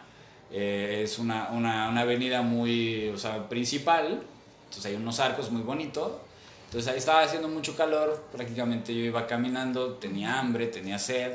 eh, 0.50 1.03
es 1.05 1.20
una, 1.20 1.50
una, 1.50 1.88
una, 1.88 2.00
avenida 2.00 2.42
muy, 2.42 3.11
o 3.11 3.16
sea, 3.16 3.48
principal. 3.48 4.24
Entonces 4.64 4.87
hay 4.87 4.96
unos 4.96 5.20
arcos 5.20 5.53
muy 5.53 5.62
bonitos. 5.62 6.14
Entonces 6.70 6.92
ahí 6.92 6.98
estaba 6.98 7.22
haciendo 7.22 7.48
mucho 7.48 7.74
calor, 7.74 8.26
prácticamente 8.30 8.94
yo 8.94 9.00
iba 9.00 9.26
caminando, 9.26 9.94
tenía 9.94 10.38
hambre, 10.38 10.68
tenía 10.68 11.00
sed, 11.00 11.33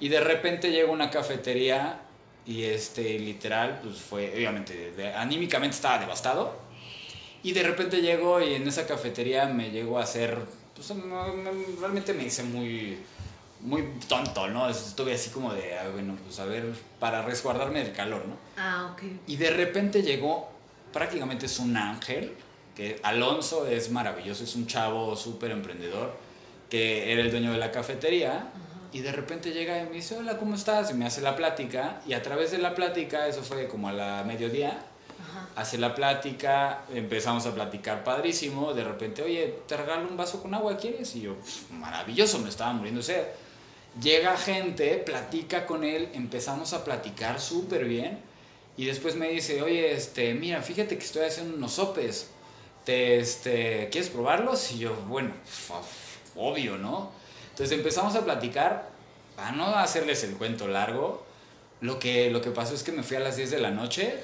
y 0.00 0.08
de 0.08 0.18
repente 0.18 0.72
llegó 0.72 0.92
una 0.92 1.10
cafetería 1.10 2.00
y 2.44 2.64
este, 2.64 3.16
literal, 3.20 3.78
pues 3.84 4.00
fue, 4.00 4.32
obviamente, 4.34 4.92
anímicamente 5.14 5.76
estaba 5.76 6.00
devastado, 6.00 6.56
y 7.44 7.52
de 7.52 7.62
repente 7.62 8.02
llegó 8.02 8.40
y 8.40 8.54
en 8.54 8.66
esa 8.66 8.84
cafetería 8.84 9.46
me 9.46 9.70
llegó 9.70 10.00
a 10.00 10.02
hacer, 10.02 10.38
pues 10.74 10.92
realmente 11.78 12.12
me 12.12 12.24
hice 12.24 12.42
muy, 12.42 12.98
muy 13.60 13.84
tonto, 14.08 14.48
¿no? 14.48 14.68
Estuve 14.68 15.14
así 15.14 15.30
como 15.30 15.54
de, 15.54 15.78
ah, 15.78 15.88
bueno, 15.92 16.16
pues 16.24 16.40
a 16.40 16.46
ver, 16.46 16.72
para 16.98 17.22
resguardarme 17.22 17.84
del 17.84 17.92
calor, 17.92 18.26
¿no? 18.26 18.36
Ah, 18.56 18.90
ok. 18.92 19.04
Y 19.28 19.36
de 19.36 19.50
repente 19.50 20.02
llegó, 20.02 20.50
prácticamente 20.92 21.46
es 21.46 21.60
un 21.60 21.76
ángel, 21.76 22.34
que 22.74 23.00
Alonso 23.02 23.66
es 23.66 23.90
maravilloso, 23.90 24.44
es 24.44 24.54
un 24.56 24.66
chavo 24.66 25.14
súper 25.16 25.50
emprendedor, 25.50 26.12
que 26.68 27.12
era 27.12 27.22
el 27.22 27.30
dueño 27.30 27.52
de 27.52 27.58
la 27.58 27.70
cafetería, 27.70 28.48
y 28.92 29.00
de 29.00 29.12
repente 29.12 29.52
llega 29.52 29.80
y 29.82 29.86
me 29.86 29.92
dice, 29.92 30.16
hola, 30.16 30.38
¿cómo 30.38 30.54
estás? 30.54 30.90
Y 30.90 30.94
me 30.94 31.06
hace 31.06 31.20
la 31.20 31.36
plática, 31.36 32.00
y 32.06 32.14
a 32.14 32.22
través 32.22 32.50
de 32.50 32.58
la 32.58 32.74
plática, 32.74 33.26
eso 33.28 33.42
fue 33.42 33.68
como 33.68 33.88
a 33.88 33.92
la 33.92 34.24
mediodía, 34.24 34.86
hace 35.56 35.78
la 35.78 35.94
plática, 35.94 36.82
empezamos 36.92 37.46
a 37.46 37.54
platicar 37.54 38.02
padrísimo, 38.02 38.72
de 38.74 38.84
repente, 38.84 39.22
oye, 39.22 39.60
te 39.66 39.76
regalo 39.76 40.08
un 40.08 40.16
vaso 40.16 40.42
con 40.42 40.54
agua, 40.54 40.76
¿quieres? 40.76 41.14
Y 41.16 41.22
yo, 41.22 41.36
maravilloso, 41.70 42.38
me 42.40 42.48
estaba 42.48 42.72
muriendo 42.72 43.00
de 43.00 43.06
sed. 43.06 43.24
Llega 44.00 44.36
gente, 44.36 44.96
platica 44.98 45.66
con 45.66 45.84
él, 45.84 46.08
empezamos 46.14 46.72
a 46.72 46.82
platicar 46.82 47.40
súper 47.40 47.84
bien, 47.84 48.18
y 48.76 48.86
después 48.86 49.14
me 49.14 49.28
dice, 49.28 49.62
oye, 49.62 49.92
este, 49.92 50.34
mira, 50.34 50.60
fíjate 50.60 50.98
que 50.98 51.04
estoy 51.04 51.26
haciendo 51.26 51.56
unos 51.56 51.74
sopes 51.74 52.30
te, 52.84 53.18
este, 53.18 53.88
¿quieres 53.90 54.10
probarlos? 54.10 54.72
Y 54.72 54.78
yo, 54.78 54.94
bueno, 55.08 55.32
obvio, 56.36 56.76
¿no? 56.78 57.10
Entonces 57.50 57.76
empezamos 57.76 58.14
a 58.14 58.24
platicar, 58.24 58.88
para 59.36 59.52
no 59.52 59.66
hacerles 59.76 60.24
el 60.24 60.34
cuento 60.34 60.68
largo, 60.68 61.24
lo 61.80 61.98
que, 61.98 62.30
lo 62.30 62.40
que 62.40 62.50
pasó 62.50 62.74
es 62.74 62.82
que 62.82 62.92
me 62.92 63.02
fui 63.02 63.16
a 63.16 63.20
las 63.20 63.36
10 63.36 63.50
de 63.50 63.58
la 63.60 63.70
noche, 63.70 64.22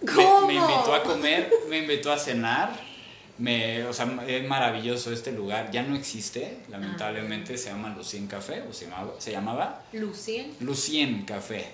¿Cómo? 0.00 0.46
Me, 0.46 0.54
invitó 0.54 0.94
a 0.94 1.02
comer, 1.02 1.50
me 1.68 1.78
invitó 1.78 2.12
a 2.12 2.18
cenar, 2.18 2.70
me, 3.38 3.84
o 3.84 3.92
sea, 3.92 4.06
es 4.26 4.46
maravilloso 4.46 5.12
este 5.12 5.32
lugar, 5.32 5.70
ya 5.70 5.82
no 5.82 5.96
existe, 5.96 6.58
lamentablemente, 6.68 7.56
se 7.56 7.70
llama 7.70 7.94
Lucien 7.96 8.26
Café, 8.26 8.62
o 8.68 8.72
se 8.72 8.86
llamaba, 8.86 9.12
se 9.18 9.32
llamaba 9.32 9.82
Lucien. 9.92 10.54
Lucien 10.60 11.24
Café, 11.24 11.66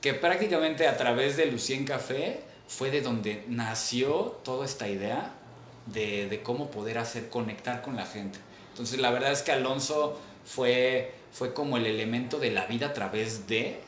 que 0.00 0.14
prácticamente 0.14 0.86
a 0.86 0.96
través 0.96 1.36
de 1.36 1.46
Lucien 1.46 1.84
Café 1.84 2.40
fue 2.68 2.90
de 2.90 3.00
donde 3.00 3.44
nació 3.48 4.40
toda 4.44 4.66
esta 4.66 4.88
idea 4.88 5.32
de, 5.86 6.40
cómo 6.42 6.70
poder 6.70 6.98
hacer 6.98 7.28
conectar 7.28 7.82
con 7.82 7.96
la 7.96 8.06
gente. 8.06 8.38
Entonces 8.70 9.00
la 9.00 9.10
verdad 9.10 9.32
es 9.32 9.42
que 9.42 9.52
Alonso 9.52 10.18
fue, 10.44 11.14
fue 11.32 11.54
como 11.54 11.76
el 11.76 11.86
elemento 11.86 12.38
de 12.38 12.50
la 12.50 12.66
vida 12.66 12.86
a 12.86 12.92
través 12.92 13.46
de, 13.46 13.80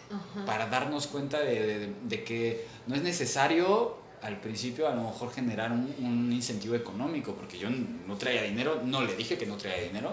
para 0.45 0.67
darnos 0.67 1.07
cuenta 1.07 1.41
de, 1.41 2.25
que 2.25 2.67
no 2.87 2.95
es 2.95 3.03
necesario 3.03 3.97
al 4.23 4.41
principio 4.41 4.89
a 4.89 4.95
lo 4.95 5.03
mejor 5.03 5.33
generar 5.33 5.73
un, 5.73 6.33
incentivo 6.33 6.75
económico, 6.75 7.35
porque 7.35 7.59
yo 7.59 7.69
no 7.71 8.17
traía 8.17 8.43
dinero, 8.43 8.81
no 8.85 9.03
le 9.03 9.15
dije 9.15 9.37
que 9.39 9.47
no 9.47 9.57
traía 9.57 9.83
dinero, 9.83 10.13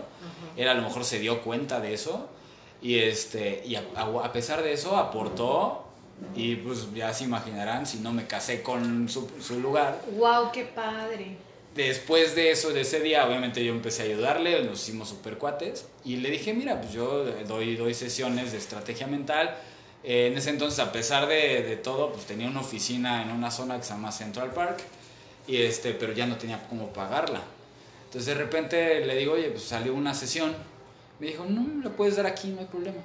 él 0.58 0.68
a 0.68 0.74
lo 0.74 0.82
mejor 0.82 1.06
se 1.06 1.20
dio 1.20 1.42
cuenta 1.42 1.80
de 1.80 1.94
eso 1.94 2.30
y, 2.82 3.00
este, 3.00 3.64
y 3.66 3.76
a 3.76 4.32
pesar 4.34 4.62
de 4.62 4.74
eso 4.74 4.98
aportó 4.98 5.84
y 6.36 6.56
pues 6.56 6.94
ya 6.94 7.14
se 7.14 7.26
imaginarán 7.26 7.86
si 7.86 8.00
no 8.00 8.12
me 8.12 8.26
casé 8.26 8.64
con 8.64 9.08
su, 9.10 9.30
su 9.40 9.60
lugar. 9.60 10.02
¡Wow! 10.18 10.52
¡Qué 10.52 10.64
padre! 10.64 11.38
Después 11.76 12.36
de 12.36 12.52
eso, 12.52 12.72
de 12.72 12.82
ese 12.82 13.00
día, 13.00 13.26
obviamente 13.26 13.64
yo 13.64 13.72
empecé 13.72 14.04
a 14.04 14.06
ayudarle, 14.06 14.64
nos 14.64 14.82
hicimos 14.82 15.10
super 15.10 15.38
cuates 15.38 15.86
y 16.06 16.18
le 16.18 16.30
dije, 16.30 16.54
mira, 16.54 16.80
pues 16.82 16.94
yo 16.94 17.26
doy, 17.48 17.76
doy 17.76 17.94
sesiones 17.94 18.52
de 18.52 18.58
estrategia 18.58 19.08
mental. 19.08 19.56
Eh, 20.04 20.28
en 20.28 20.38
ese 20.38 20.50
entonces, 20.50 20.80
a 20.80 20.92
pesar 20.92 21.28
de, 21.28 21.64
de, 21.64 21.78
todo, 21.78 22.12
pues 22.12 22.26
tenía 22.26 22.48
una 22.48 22.62
oficina 22.62 23.22
en 23.24 23.32
una 23.32 23.52
zona 23.52 23.78
que 23.78 23.84
se 23.84 23.92
llama 23.92 24.12
Central 24.12 24.52
Park, 24.52 24.80
y 25.48 25.58
este, 25.58 25.94
pero 25.94 26.14
ya 26.14 26.26
no 26.26 26.38
tenía 26.38 26.68
cómo 26.68 26.92
pagarla. 26.92 27.42
Entonces 28.06 28.38
de 28.38 28.44
repente 28.44 29.06
le 29.06 29.16
digo, 29.16 29.34
oye, 29.34 29.50
pues 29.50 29.64
salió 29.64 29.94
una 29.94 30.14
sesión. 30.14 30.54
Me 31.20 31.28
dijo, 31.28 31.46
no, 31.46 31.62
me 31.62 31.84
la 31.84 31.90
puedes 31.90 32.16
dar 32.16 32.28
aquí, 32.28 32.50
no 32.50 32.60
hay 32.60 32.68
problema. 32.68 33.02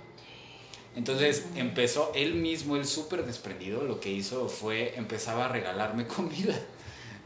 Entonces 0.96 1.46
empezó 1.56 2.12
él 2.14 2.34
mismo, 2.34 2.76
él 2.76 2.86
súper 2.86 3.24
desprendido, 3.24 3.84
lo 3.84 4.00
que 4.00 4.10
hizo 4.10 4.48
fue 4.48 4.94
empezaba 4.96 5.46
a 5.46 5.48
regalarme 5.48 6.06
comida. 6.08 6.54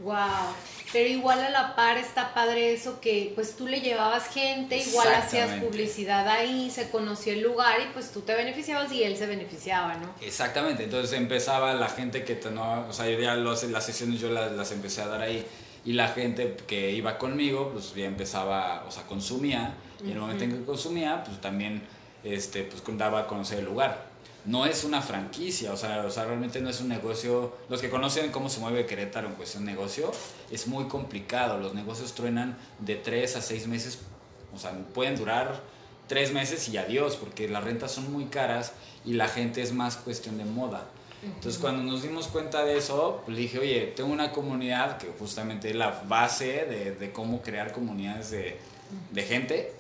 Wow, 0.02 0.54
pero 0.92 1.08
igual 1.08 1.40
a 1.40 1.50
la 1.50 1.76
par 1.76 1.96
está 1.96 2.34
padre 2.34 2.72
eso 2.72 3.00
que 3.00 3.32
pues 3.34 3.56
tú 3.56 3.66
le 3.66 3.80
llevabas 3.80 4.28
gente, 4.28 4.78
igual 4.78 5.08
hacías 5.14 5.60
publicidad 5.60 6.28
ahí, 6.28 6.70
se 6.70 6.90
conoció 6.90 7.32
el 7.32 7.42
lugar 7.42 7.78
y 7.80 7.92
pues 7.92 8.10
tú 8.10 8.20
te 8.22 8.34
beneficiabas 8.34 8.92
y 8.92 9.02
él 9.04 9.16
se 9.16 9.26
beneficiaba, 9.26 9.94
¿no? 9.94 10.12
Exactamente, 10.20 10.84
entonces 10.84 11.16
empezaba 11.18 11.72
la 11.74 11.88
gente 11.88 12.24
que 12.24 12.38
no, 12.50 12.86
o 12.88 12.92
sea, 12.92 13.08
ya 13.10 13.36
los, 13.36 13.62
las 13.64 13.86
sesiones 13.86 14.20
yo 14.20 14.30
las, 14.30 14.52
las, 14.52 14.72
empecé 14.72 15.02
a 15.02 15.06
dar 15.06 15.22
ahí. 15.22 15.46
Y 15.84 15.94
la 15.94 16.08
gente 16.08 16.56
que 16.68 16.92
iba 16.92 17.18
conmigo 17.18 17.70
pues 17.72 17.94
ya 17.94 18.04
empezaba, 18.04 18.84
o 18.86 18.90
sea, 18.92 19.02
consumía. 19.04 19.74
Y 20.00 20.06
en 20.06 20.12
el 20.12 20.18
momento 20.20 20.44
en 20.44 20.52
que 20.52 20.64
consumía 20.64 21.24
pues 21.24 21.40
también 21.40 21.82
este, 22.22 22.62
pues 22.62 22.82
daba 22.96 23.20
a 23.20 23.26
conocer 23.26 23.58
el 23.60 23.64
lugar 23.64 24.11
no 24.44 24.66
es 24.66 24.84
una 24.84 25.02
franquicia, 25.02 25.72
o 25.72 25.76
sea, 25.76 26.04
o 26.04 26.10
sea, 26.10 26.24
realmente 26.24 26.60
no 26.60 26.68
es 26.68 26.80
un 26.80 26.88
negocio. 26.88 27.56
Los 27.68 27.80
que 27.80 27.90
conocen 27.90 28.32
cómo 28.32 28.48
se 28.48 28.60
mueve 28.60 28.86
Querétaro 28.86 29.28
en 29.28 29.34
cuestión 29.34 29.64
de 29.64 29.72
negocio, 29.72 30.10
es 30.50 30.66
muy 30.66 30.88
complicado. 30.88 31.58
Los 31.58 31.74
negocios 31.74 32.12
truenan 32.14 32.58
de 32.80 32.96
tres 32.96 33.36
a 33.36 33.42
seis 33.42 33.66
meses, 33.66 34.00
o 34.54 34.58
sea, 34.58 34.72
pueden 34.94 35.16
durar 35.16 35.62
tres 36.08 36.32
meses 36.32 36.68
y 36.68 36.76
adiós, 36.76 37.16
porque 37.16 37.48
las 37.48 37.62
rentas 37.62 37.92
son 37.92 38.12
muy 38.12 38.26
caras 38.26 38.72
y 39.04 39.14
la 39.14 39.28
gente 39.28 39.62
es 39.62 39.72
más 39.72 39.96
cuestión 39.96 40.38
de 40.38 40.44
moda. 40.44 40.86
Entonces, 41.22 41.60
cuando 41.60 41.84
nos 41.84 42.02
dimos 42.02 42.26
cuenta 42.26 42.64
de 42.64 42.76
eso, 42.76 43.22
pues 43.24 43.36
dije, 43.36 43.60
oye, 43.60 43.92
tengo 43.94 44.12
una 44.12 44.32
comunidad 44.32 44.98
que 44.98 45.06
justamente 45.18 45.70
es 45.70 45.76
la 45.76 46.02
base 46.08 46.96
de, 46.98 47.12
cómo 47.12 47.42
crear 47.42 47.72
comunidades 47.72 48.32
de, 48.32 49.22
gente, 49.22 49.72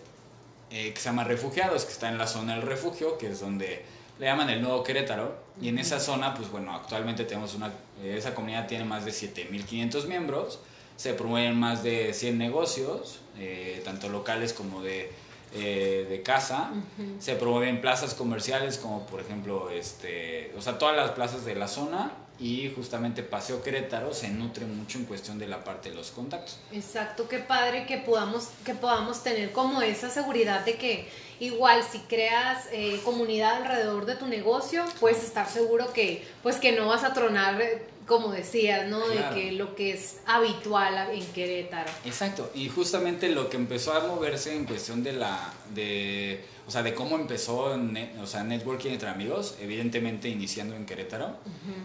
eh, 0.70 0.92
que 0.94 1.00
se 1.00 1.06
llama 1.06 1.24
Refugiados, 1.24 1.84
que 1.84 1.92
está 1.92 2.08
en 2.08 2.16
la 2.16 2.28
zona 2.28 2.54
del 2.54 2.62
refugio, 2.62 3.18
que 3.18 3.30
es 3.30 3.40
donde 3.40 3.84
le 4.22 4.28
llaman 4.28 4.48
el 4.50 4.62
Nuevo 4.62 4.84
Querétaro, 4.84 5.34
y 5.60 5.66
en 5.66 5.80
esa 5.80 5.98
zona, 5.98 6.32
pues 6.32 6.48
bueno, 6.48 6.72
actualmente 6.76 7.24
tenemos 7.24 7.56
una, 7.56 7.72
esa 8.04 8.36
comunidad 8.36 8.68
tiene 8.68 8.84
más 8.84 9.04
de 9.04 9.10
7.500 9.10 10.06
miembros, 10.06 10.60
se 10.94 11.12
promueven 11.14 11.58
más 11.58 11.82
de 11.82 12.14
100 12.14 12.38
negocios, 12.38 13.18
eh, 13.36 13.82
tanto 13.84 14.08
locales 14.08 14.52
como 14.52 14.80
de, 14.80 15.10
eh, 15.56 16.06
de 16.08 16.22
casa. 16.22 16.70
Se 17.18 17.34
promueve 17.34 17.68
en 17.68 17.80
plazas 17.80 18.14
comerciales 18.14 18.78
como 18.78 19.06
por 19.06 19.18
ejemplo, 19.18 19.70
este, 19.70 20.54
o 20.56 20.62
sea, 20.62 20.78
todas 20.78 20.94
las 20.94 21.10
plazas 21.10 21.44
de 21.44 21.56
la 21.56 21.66
zona 21.66 22.12
y 22.42 22.72
justamente 22.74 23.22
Paseo 23.22 23.62
Querétaro 23.62 24.12
se 24.12 24.28
nutre 24.28 24.66
mucho 24.66 24.98
en 24.98 25.04
cuestión 25.04 25.38
de 25.38 25.46
la 25.46 25.62
parte 25.62 25.90
de 25.90 25.94
los 25.94 26.10
contactos. 26.10 26.58
Exacto, 26.72 27.28
qué 27.28 27.38
padre 27.38 27.86
que 27.86 27.98
podamos, 27.98 28.48
que 28.64 28.74
podamos 28.74 29.22
tener 29.22 29.52
como 29.52 29.80
esa 29.80 30.10
seguridad 30.10 30.64
de 30.64 30.74
que 30.74 31.08
igual 31.38 31.84
si 31.88 31.98
creas 32.00 32.66
eh, 32.72 33.00
comunidad 33.04 33.62
alrededor 33.62 34.06
de 34.06 34.16
tu 34.16 34.26
negocio, 34.26 34.84
puedes 34.98 35.22
estar 35.22 35.48
seguro 35.48 35.92
que 35.92 36.24
pues 36.42 36.56
que 36.56 36.72
no 36.72 36.88
vas 36.88 37.04
a 37.04 37.12
tronar 37.14 37.62
eh, 37.62 37.86
como 38.06 38.32
decías, 38.32 38.88
¿no? 38.88 39.06
De 39.06 39.22
que 39.32 39.52
lo 39.52 39.76
que 39.76 39.92
es 39.92 40.18
habitual 40.26 41.10
en 41.12 41.24
Querétaro. 41.26 41.90
Exacto, 42.04 42.50
y 42.56 42.68
justamente 42.68 43.28
lo 43.28 43.48
que 43.48 43.56
empezó 43.56 43.92
a 43.92 44.00
moverse 44.00 44.54
en 44.54 44.64
cuestión 44.64 45.04
de 45.04 45.12
la, 45.12 45.54
de, 45.72 46.44
o 46.66 46.70
sea, 46.70 46.82
de 46.82 46.94
cómo 46.94 47.16
empezó, 47.16 47.76
o 48.20 48.26
sea, 48.26 48.44
networking 48.44 48.90
entre 48.90 49.08
amigos, 49.08 49.56
evidentemente 49.60 50.28
iniciando 50.28 50.74
en 50.76 50.86
Querétaro, 50.86 51.36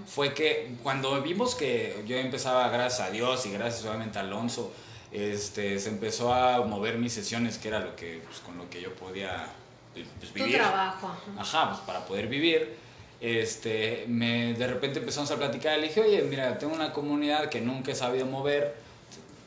fue 0.06 0.34
que 0.34 0.76
cuando 0.84 1.22
vimos 1.22 1.56
que 1.56 2.04
yo 2.08 2.18
empezaba, 2.18 2.70
gracias 2.70 3.08
a 3.08 3.12
Dios 3.12 3.46
y 3.46 3.52
gracias 3.52 3.86
obviamente 3.86 4.18
a 4.20 4.22
Alonso, 4.22 4.72
este, 5.12 5.80
se 5.80 5.90
empezó 5.90 6.34
a 6.34 6.66
mover 6.66 6.98
mis 6.98 7.13
sesiones, 7.13 7.58
que 7.58 7.70
era 7.70 7.80
lo 7.80 7.96
que, 7.96 8.22
pues, 8.26 8.40
con 8.40 8.58
lo 8.58 8.70
que 8.70 8.82
yo 8.82 8.94
podía 8.94 9.48
pues, 9.94 10.34
vivir. 10.34 10.52
Tu 10.52 10.58
trabajo. 10.58 11.16
Ajá, 11.38 11.70
pues 11.70 11.82
para 11.82 12.06
poder 12.06 12.28
vivir 12.28 12.88
este, 13.20 14.06
me, 14.08 14.54
de 14.54 14.68
repente 14.68 15.00
empezamos 15.00 15.32
a 15.32 15.38
platicar, 15.38 15.78
le 15.80 15.88
dije, 15.88 16.02
oye, 16.02 16.22
mira, 16.24 16.58
tengo 16.58 16.76
una 16.76 16.94
comunidad 16.94 17.50
que 17.50 17.62
nunca 17.62 17.92
he 17.92 17.96
sabido 17.96 18.26
mover, 18.26 18.76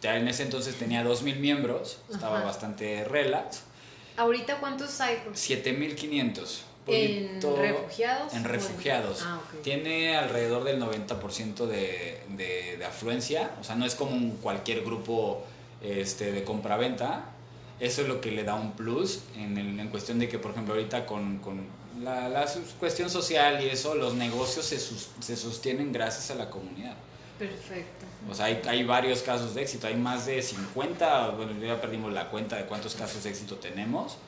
ya 0.02 0.16
en 0.16 0.26
ese 0.28 0.42
entonces 0.42 0.76
tenía 0.76 1.04
2.000 1.04 1.36
miembros, 1.36 1.98
estaba 2.12 2.42
bastante 2.42 3.04
relax. 3.04 3.62
¿Ahorita 4.16 4.58
cuántos 4.60 5.00
hay? 5.00 5.22
7.500. 5.34 6.60
¿En 6.86 7.40
refugiados? 7.40 8.34
En 8.34 8.44
refugiados. 8.44 9.22
Ah, 9.24 9.40
Tiene 9.62 10.16
alrededor 10.16 10.64
del 10.64 10.80
90% 10.80 11.66
de, 11.66 12.20
de, 12.28 12.76
de, 12.78 12.84
afluencia, 12.84 13.50
o 13.60 13.64
sea, 13.64 13.76
no 13.76 13.84
es 13.84 13.94
como 13.94 14.34
cualquier 14.36 14.82
grupo 14.82 15.44
este, 15.82 16.32
de 16.32 16.44
compra-venta. 16.44 17.26
Eso 17.78 18.02
es 18.02 18.08
lo 18.08 18.20
que 18.20 18.30
le 18.30 18.44
da 18.44 18.54
un 18.54 18.72
plus 18.72 19.20
en, 19.36 19.56
en 19.58 19.88
cuestión 19.88 20.18
de 20.18 20.28
que, 20.28 20.38
por 20.38 20.50
ejemplo, 20.50 20.74
ahorita 20.74 21.06
con, 21.06 21.38
con 21.38 21.66
la, 22.02 22.28
la, 22.28 22.46
cuestión 22.78 23.08
social 23.10 23.62
y 23.62 23.68
eso, 23.68 23.94
los 23.94 24.14
negocios 24.14 24.66
se, 24.66 24.78
se, 24.78 25.36
sostienen 25.36 25.92
gracias 25.92 26.30
a 26.30 26.34
la 26.34 26.50
comunidad. 26.50 26.94
Perfecto. 27.40 28.04
O 28.30 28.34
sea, 28.34 28.44
hay, 28.44 28.60
hay, 28.68 28.84
varios 28.84 29.22
casos 29.22 29.54
de 29.54 29.62
éxito, 29.62 29.86
hay 29.86 29.96
más 29.96 30.26
de 30.26 30.42
50, 30.42 31.30
bueno, 31.30 31.52
ya 31.58 31.80
perdimos 31.80 32.12
la 32.12 32.28
cuenta 32.28 32.56
de 32.56 32.66
cuántos 32.66 32.94
casos 32.94 33.24
de 33.24 33.30
éxito 33.30 33.56
tenemos, 33.56 34.18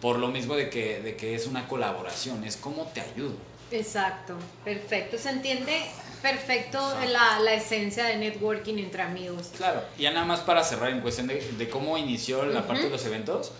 por 0.00 0.20
lo 0.20 0.28
mismo 0.28 0.54
de 0.54 0.70
que, 0.70 1.00
de 1.00 1.16
que 1.16 1.34
es 1.34 1.48
una 1.48 1.66
colaboración, 1.66 2.44
es 2.44 2.56
cómo 2.56 2.84
te 2.94 3.00
ayudo. 3.00 3.34
Exacto, 3.72 4.36
perfecto, 4.64 5.18
se 5.18 5.30
entiende 5.30 5.82
perfecto 6.22 6.78
la, 7.08 7.40
la, 7.40 7.54
esencia 7.54 8.04
de 8.04 8.18
networking 8.18 8.78
entre 8.78 9.02
amigos. 9.02 9.50
Claro, 9.56 9.82
ya 9.98 10.12
nada 10.12 10.24
más 10.24 10.38
para 10.38 10.62
cerrar 10.62 10.90
en 10.90 11.00
cuestión 11.00 11.26
de, 11.26 11.40
de 11.40 11.68
cómo 11.68 11.98
inició 11.98 12.44
la 12.46 12.68
parte 12.68 12.84
de 12.84 12.90
los 12.90 13.04
eventos, 13.04 13.50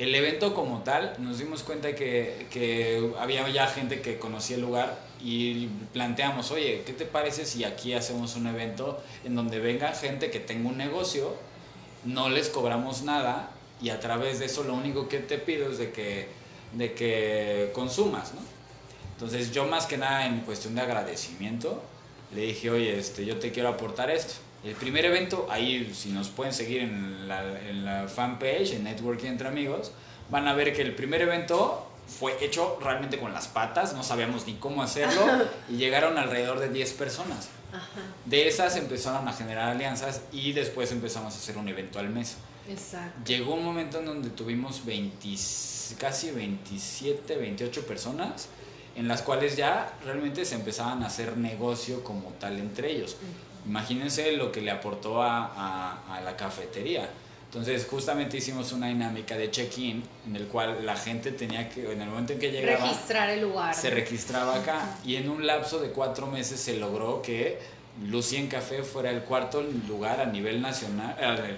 el 0.00 0.14
evento 0.14 0.54
como 0.54 0.82
tal, 0.82 1.14
nos 1.18 1.38
dimos 1.38 1.62
cuenta 1.62 1.94
que, 1.94 2.46
que, 2.50 3.12
había 3.20 3.46
ya 3.50 3.68
gente 3.68 4.00
que 4.00 4.18
conocía 4.18 4.56
el 4.56 4.62
lugar 4.62 4.98
y 5.22 5.68
planteamos, 5.92 6.50
oye, 6.50 6.82
¿qué 6.86 6.92
te 6.92 7.04
parece 7.04 7.44
si 7.44 7.64
aquí 7.64 7.92
hacemos 7.94 8.36
un 8.36 8.46
evento 8.46 9.02
en 9.24 9.34
donde 9.34 9.58
venga 9.58 9.92
gente 9.92 10.30
que 10.30 10.40
tenga 10.40 10.68
un 10.68 10.76
negocio, 10.76 11.34
no 12.04 12.28
les 12.28 12.48
cobramos 12.48 13.02
nada 13.02 13.50
y 13.82 13.90
a 13.90 14.00
través 14.00 14.38
de 14.38 14.46
eso 14.46 14.64
lo 14.64 14.74
único 14.74 15.08
que 15.08 15.18
te 15.18 15.38
pido 15.38 15.70
es 15.70 15.78
de 15.78 15.92
que, 15.92 16.28
de 16.72 16.94
que 16.94 17.70
consumas, 17.74 18.34
¿no? 18.34 18.40
Entonces 19.12 19.52
yo 19.52 19.66
más 19.66 19.86
que 19.86 19.98
nada 19.98 20.26
en 20.26 20.40
cuestión 20.40 20.74
de 20.74 20.80
agradecimiento 20.80 21.82
le 22.34 22.42
dije, 22.42 22.70
oye, 22.70 22.98
este, 22.98 23.26
yo 23.26 23.38
te 23.38 23.52
quiero 23.52 23.68
aportar 23.68 24.10
esto 24.10 24.34
el 24.64 24.74
primer 24.74 25.06
evento, 25.06 25.46
ahí 25.50 25.90
si 25.94 26.10
nos 26.10 26.28
pueden 26.28 26.52
seguir 26.52 26.82
en 26.82 27.28
la, 27.28 27.42
en 27.66 27.84
la 27.84 28.08
fanpage, 28.08 28.72
en 28.72 28.84
Networking 28.84 29.28
entre 29.28 29.48
Amigos, 29.48 29.92
van 30.30 30.48
a 30.48 30.54
ver 30.54 30.74
que 30.74 30.82
el 30.82 30.94
primer 30.94 31.22
evento 31.22 31.89
fue 32.18 32.44
hecho 32.44 32.78
realmente 32.82 33.18
con 33.18 33.32
las 33.32 33.48
patas, 33.48 33.94
no 33.94 34.02
sabíamos 34.02 34.46
ni 34.46 34.54
cómo 34.54 34.82
hacerlo 34.82 35.22
y 35.70 35.76
llegaron 35.76 36.18
alrededor 36.18 36.58
de 36.58 36.68
10 36.68 36.92
personas. 36.94 37.48
De 38.24 38.48
esas 38.48 38.76
empezaron 38.76 39.28
a 39.28 39.32
generar 39.32 39.70
alianzas 39.70 40.22
y 40.32 40.52
después 40.52 40.90
empezamos 40.90 41.34
a 41.34 41.38
hacer 41.38 41.56
un 41.56 41.68
evento 41.68 42.00
al 42.00 42.10
mes. 42.10 42.36
Exacto. 42.68 43.20
Llegó 43.24 43.54
un 43.54 43.64
momento 43.64 44.00
en 44.00 44.06
donde 44.06 44.30
tuvimos 44.30 44.84
20, 44.84 45.28
casi 45.98 46.30
27, 46.32 47.36
28 47.36 47.86
personas 47.86 48.48
en 48.96 49.08
las 49.08 49.22
cuales 49.22 49.56
ya 49.56 49.92
realmente 50.04 50.44
se 50.44 50.56
empezaban 50.56 51.02
a 51.02 51.06
hacer 51.06 51.36
negocio 51.36 52.02
como 52.02 52.30
tal 52.40 52.58
entre 52.58 52.92
ellos. 52.92 53.16
Imagínense 53.66 54.32
lo 54.32 54.50
que 54.52 54.60
le 54.60 54.70
aportó 54.70 55.22
a, 55.22 56.16
a, 56.16 56.20
la 56.20 56.36
cafetería. 56.36 57.08
Entonces, 57.50 57.84
justamente 57.90 58.36
hicimos 58.36 58.70
una 58.70 58.86
dinámica 58.86 59.36
de 59.36 59.50
check-in 59.50 60.04
en 60.24 60.36
el 60.36 60.46
cual 60.46 60.86
la 60.86 60.96
gente 60.96 61.32
tenía 61.32 61.68
que, 61.68 61.90
en 61.90 62.00
el 62.00 62.08
momento 62.08 62.34
en 62.34 62.38
que 62.38 62.52
llegaba, 62.52 62.84
registrar 62.84 63.28
el 63.28 63.40
lugar. 63.40 63.74
Se 63.74 63.90
registraba 63.90 64.54
acá 64.54 64.98
y 65.04 65.16
en 65.16 65.28
un 65.28 65.44
lapso 65.44 65.80
de 65.80 65.90
cuatro 65.90 66.28
meses 66.28 66.60
se 66.60 66.76
logró 66.76 67.20
que 67.22 67.58
Lucien 68.06 68.48
Café 68.48 68.82
fuera 68.82 69.10
el 69.10 69.22
cuarto 69.22 69.62
lugar 69.86 70.20
a 70.20 70.26
nivel 70.26 70.62
nacional, 70.62 71.16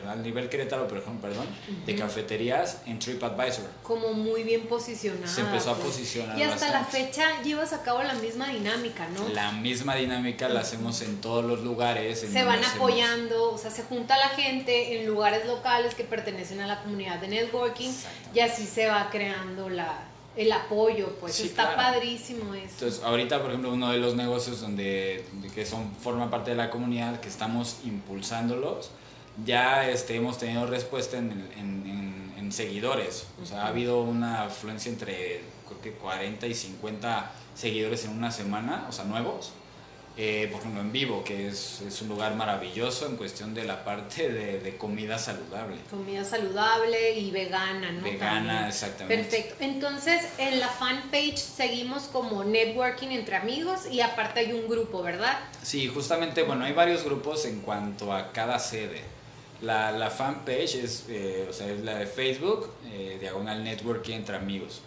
a 0.09 0.17
nivel 0.17 0.49
Querétaro, 0.49 0.89
perdón, 0.89 1.19
perdón 1.19 1.47
de 1.87 1.95
cafeterías 1.95 2.83
en 2.87 2.99
TripAdvisor. 2.99 3.65
Como 3.83 4.13
muy 4.13 4.43
bien 4.43 4.67
posicionado. 4.67 5.33
Se 5.33 5.43
empezó 5.43 5.71
a 5.71 5.77
posicionar. 5.77 6.37
Y 6.37 6.43
hasta 6.43 6.71
la 6.71 6.85
fecha 6.85 7.43
llevas 7.43 7.73
a 7.73 7.83
cabo 7.83 8.03
la 8.03 8.15
misma 8.15 8.49
dinámica, 8.49 9.09
¿no? 9.11 9.29
La 9.29 9.53
misma 9.53 9.95
dinámica 9.95 10.49
la 10.49 10.61
hacemos 10.61 11.01
en 11.03 11.21
todos 11.21 11.45
los 11.45 11.61
lugares. 11.61 12.21
se 12.21 12.45
van 12.45 12.65
apoyando, 12.65 13.53
o 13.53 13.59
sea, 13.59 13.71
se 13.71 13.85
junta 13.85 14.17
la 14.17 14.31
gente 14.31 15.01
en 15.01 15.07
lugares 15.07 15.47
locales 15.47 15.95
que 15.95 16.05
pertenecen 16.05 16.61
a 16.61 16.67
la 16.67 16.83
comunidad 16.83 17.21
de 17.21 17.29
networking 17.29 17.91
y 18.35 18.41
así 18.41 18.67
se 18.67 18.87
va 18.87 19.11
creando 19.11 19.69
la, 19.69 20.12
el 20.37 20.53
apoyo, 20.53 21.17
pues 21.21 21.41
está 21.41 21.77
padrísimo 21.77 22.55
eso. 22.55 22.67
Entonces, 22.73 23.03
ahorita, 23.03 23.41
por 23.41 23.51
ejemplo, 23.51 23.73
uno 23.73 23.91
de 23.91 23.99
los 23.99 24.15
negocios 24.15 24.61
donde 24.61 25.25
que 25.55 25.67
son 25.67 25.95
forma 25.97 26.31
parte 26.31 26.53
de 26.53 26.57
la 26.57 26.71
comunidad, 26.71 27.21
que 27.21 27.29
estamos 27.29 27.79
impulsándolos, 27.85 28.91
ya 29.45 29.89
este, 29.89 30.17
hemos 30.17 30.39
tenido 30.39 30.67
respuesta 30.67 31.19
en, 31.19 31.31
en, 31.59 32.33
en, 32.39 32.53
seguidores. 32.53 33.27
O 33.43 33.47
sea, 33.47 33.63
ha 33.63 33.69
habido 33.69 34.03
una 34.03 34.43
afluencia 34.45 34.93
entre 34.93 35.41
creo 35.67 35.81
que 35.81 35.93
40 35.93 36.47
y 36.47 36.53
50 36.53 37.33
seguidores 37.55 38.05
en 38.05 38.11
una 38.11 38.31
semana, 38.31 38.85
o 38.91 38.93
sea, 38.93 39.07
nuevos 39.07 39.53
eh, 40.17 40.49
por 40.53 40.61
ejemplo, 40.61 40.83
en 40.83 40.93
vivo, 40.93 41.25
que 41.25 41.49
es, 41.49 41.81
es, 41.81 42.03
un 42.03 42.09
lugar 42.09 42.35
maravilloso 42.35 43.07
en 43.07 43.17
cuestión 43.17 43.55
de 43.55 43.65
la 43.65 43.83
parte 43.83 44.31
de, 44.31 44.61
de, 44.61 44.77
comida 44.77 45.19
saludable. 45.19 45.79
Comida 45.89 46.23
saludable 46.23 47.19
y 47.19 47.31
vegana, 47.31 47.93
¿no? 47.93 48.03
Vegana, 48.03 48.69
exactamente. 48.69 49.25
Perfecto. 49.25 49.65
Entonces, 49.65 50.23
en 50.37 50.61
la 50.61 50.69
fanpage 50.69 51.39
seguimos 51.39 52.05
como 52.05 52.45
networking 52.45 53.09
entre 53.09 53.37
amigos 53.37 53.87
y 53.91 54.03
aparte 54.03 54.41
hay 54.41 54.53
un 54.53 54.69
grupo, 54.69 55.03
¿verdad? 55.03 55.39
Sí, 55.63 55.89
justamente, 55.89 56.43
bueno, 56.43 56.67
hay 56.67 56.75
varios 56.75 57.05
grupos 57.05 57.47
en 57.47 57.61
cuanto 57.61 58.13
a 58.13 58.33
cada 58.33 58.59
sede. 58.59 59.01
La, 59.63 59.93
la 59.93 60.11
fanpage 60.11 60.75
es, 60.75 61.07
eh, 61.09 61.47
o 61.49 61.53
sea, 61.55 61.69
es 61.69 61.81
la 61.81 61.95
de 61.95 62.07
Facebook, 62.07 62.71
eh, 62.85 63.17
diagonal 63.19 63.65
networking 63.65 64.17
entre 64.17 64.37
amigos. 64.37 64.83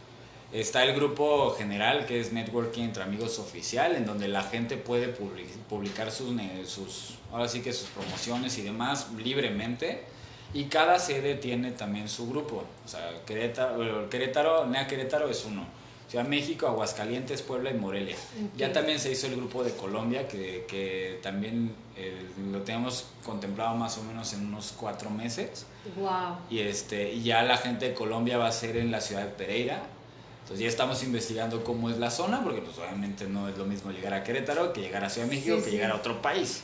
Está 0.55 0.85
el 0.85 0.95
grupo 0.95 1.53
general 1.57 2.05
que 2.05 2.17
es 2.17 2.31
Networking 2.31 2.83
entre 2.83 3.03
Amigos 3.03 3.39
Oficial, 3.39 3.93
en 3.93 4.05
donde 4.05 4.29
la 4.29 4.41
gente 4.41 4.77
puede 4.77 5.09
publicar 5.09 6.11
sus, 6.11 6.33
sus, 6.65 7.15
ahora 7.29 7.49
sí 7.49 7.59
que 7.59 7.73
sus 7.73 7.89
promociones 7.89 8.57
y 8.57 8.61
demás 8.61 9.07
libremente. 9.17 10.05
Y 10.53 10.65
cada 10.65 10.97
sede 10.97 11.35
tiene 11.35 11.71
también 11.71 12.07
su 12.07 12.29
grupo. 12.29 12.63
O 12.85 12.87
sea, 12.87 13.01
Querétaro, 13.25 14.09
Querétaro 14.09 14.65
Nea 14.65 14.87
Querétaro 14.87 15.29
es 15.29 15.43
uno. 15.43 15.65
Ciudad 16.07 16.25
México, 16.25 16.67
Aguascalientes, 16.67 17.41
Puebla 17.41 17.71
y 17.71 17.73
Morelia. 17.73 18.15
Ya 18.55 18.71
también 18.71 18.97
se 18.97 19.11
hizo 19.11 19.27
el 19.27 19.35
grupo 19.35 19.61
de 19.61 19.75
Colombia, 19.75 20.25
que, 20.29 20.65
que 20.69 21.19
también 21.21 21.75
eh, 21.97 22.25
lo 22.49 22.61
tenemos 22.61 23.07
contemplado 23.25 23.75
más 23.75 23.97
o 23.97 24.03
menos 24.03 24.31
en 24.31 24.45
unos 24.45 24.73
cuatro 24.79 25.09
meses. 25.09 25.65
Wow. 25.97 26.37
Y, 26.49 26.59
este, 26.59 27.11
y 27.11 27.23
ya 27.23 27.43
la 27.43 27.57
gente 27.57 27.89
de 27.89 27.93
Colombia 27.93 28.37
va 28.37 28.47
a 28.47 28.53
ser 28.53 28.77
en 28.77 28.89
la 28.91 29.01
ciudad 29.01 29.23
de 29.23 29.31
Pereira, 29.31 29.81
entonces 30.45 30.61
ya 30.63 30.69
estamos 30.69 31.01
investigando 31.01 31.63
cómo 31.63 31.89
es 31.89 31.97
la 31.97 32.11
zona, 32.11 32.43
porque 32.43 32.61
pues 32.61 32.77
obviamente 32.77 33.25
no 33.25 33.49
es 33.49 33.57
lo 33.57 33.65
mismo 33.65 33.89
llegar 33.89 34.13
a 34.13 34.23
Querétaro 34.23 34.73
que 34.73 34.81
llegar 34.81 35.03
a 35.03 35.09
Ciudad 35.09 35.27
de 35.27 35.35
México, 35.35 35.57
que 35.63 35.71
llegar 35.71 35.89
a 35.89 35.95
otro 35.95 36.21
país. 36.21 36.61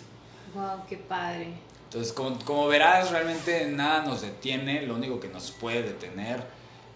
Wow, 0.53 0.85
qué 0.87 0.97
padre. 0.97 1.47
Entonces, 1.85 2.13
como, 2.13 2.37
como, 2.45 2.67
verás, 2.67 3.09
realmente 3.09 3.65
nada 3.65 4.03
nos 4.05 4.21
detiene, 4.21 4.83
lo 4.83 4.93
único 4.93 5.19
que 5.19 5.29
nos 5.29 5.49
puede 5.49 5.81
detener, 5.81 6.43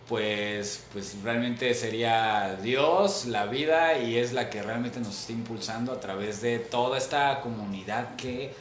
pues, 0.07 0.85
pues 0.93 1.17
realmente 1.23 1.73
sería 1.73 2.55
Dios, 2.61 3.25
la 3.25 3.47
vida, 3.47 3.97
y 3.97 4.19
es 4.19 4.31
la 4.31 4.51
que 4.51 4.61
realmente 4.61 4.99
nos 4.99 5.21
está 5.21 5.31
impulsando 5.33 5.91
a 5.91 5.99
través 5.99 6.43
de 6.43 6.59
toda 6.59 6.99
esta 6.99 7.41
comunidad 7.41 8.15
que 8.15 8.53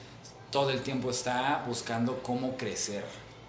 todo 0.51 0.71
el 0.71 0.81
tiempo 0.81 1.11
está 1.11 1.63
buscando 1.69 2.23
cómo 2.23 2.57
crecer. 2.57 3.05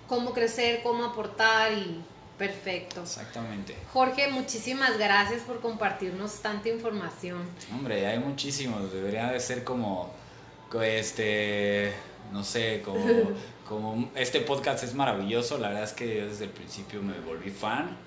Cómo 0.09 0.33
crecer, 0.33 0.81
cómo 0.83 1.05
aportar 1.05 1.71
y 1.71 2.03
Perfecto. 2.37 3.01
Exactamente. 3.01 3.75
Jorge, 3.93 4.27
muchísimas 4.29 4.97
gracias 4.97 5.41
por 5.43 5.61
compartirnos 5.61 6.41
tanta 6.41 6.69
información. 6.69 7.41
Hombre, 7.73 8.05
hay 8.05 8.19
muchísimos. 8.19 8.91
Debería 8.91 9.31
de 9.31 9.39
ser 9.39 9.63
como, 9.63 10.11
este, 10.83 11.93
no 12.33 12.43
sé, 12.43 12.81
como, 12.83 13.05
como 13.67 14.11
este 14.15 14.41
podcast 14.41 14.83
es 14.83 14.93
maravilloso. 14.93 15.57
La 15.57 15.69
verdad 15.69 15.83
es 15.83 15.93
que 15.93 16.17
yo 16.17 16.27
desde 16.27 16.45
el 16.45 16.51
principio 16.51 17.01
me 17.01 17.17
volví 17.19 17.49
fan. 17.49 17.97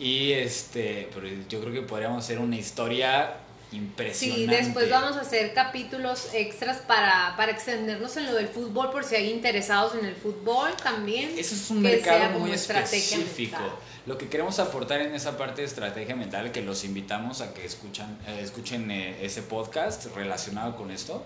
Y 0.00 0.32
este, 0.32 1.08
pero 1.14 1.26
yo 1.48 1.60
creo 1.60 1.72
que 1.72 1.82
podríamos 1.82 2.24
hacer 2.24 2.38
una 2.38 2.56
historia 2.56 3.36
impresionante. 3.72 4.44
Sí, 4.44 4.46
después 4.46 4.90
vamos 4.90 5.16
a 5.16 5.20
hacer 5.20 5.52
capítulos 5.52 6.30
extras 6.32 6.78
para, 6.78 7.34
para 7.36 7.52
extendernos 7.52 8.16
en 8.16 8.26
lo 8.26 8.34
del 8.34 8.48
fútbol 8.48 8.90
por 8.90 9.04
si 9.04 9.16
hay 9.16 9.30
interesados 9.30 9.94
en 9.94 10.04
el 10.04 10.14
fútbol 10.14 10.72
también. 10.82 11.30
Eso 11.36 11.54
es 11.54 11.70
un 11.70 11.82
mercado 11.82 12.38
muy 12.38 12.52
específico. 12.52 13.58
Lo 14.06 14.16
que 14.16 14.28
queremos 14.28 14.58
aportar 14.58 15.02
en 15.02 15.14
esa 15.14 15.36
parte 15.36 15.60
de 15.60 15.66
estrategia 15.66 16.16
mental, 16.16 16.50
que 16.50 16.62
los 16.62 16.84
invitamos 16.84 17.42
a 17.42 17.52
que 17.52 17.64
escuchan, 17.66 18.18
eh, 18.26 18.40
escuchen 18.42 18.90
eh, 18.90 19.18
ese 19.22 19.42
podcast 19.42 20.06
relacionado 20.16 20.76
con 20.76 20.90
esto, 20.90 21.22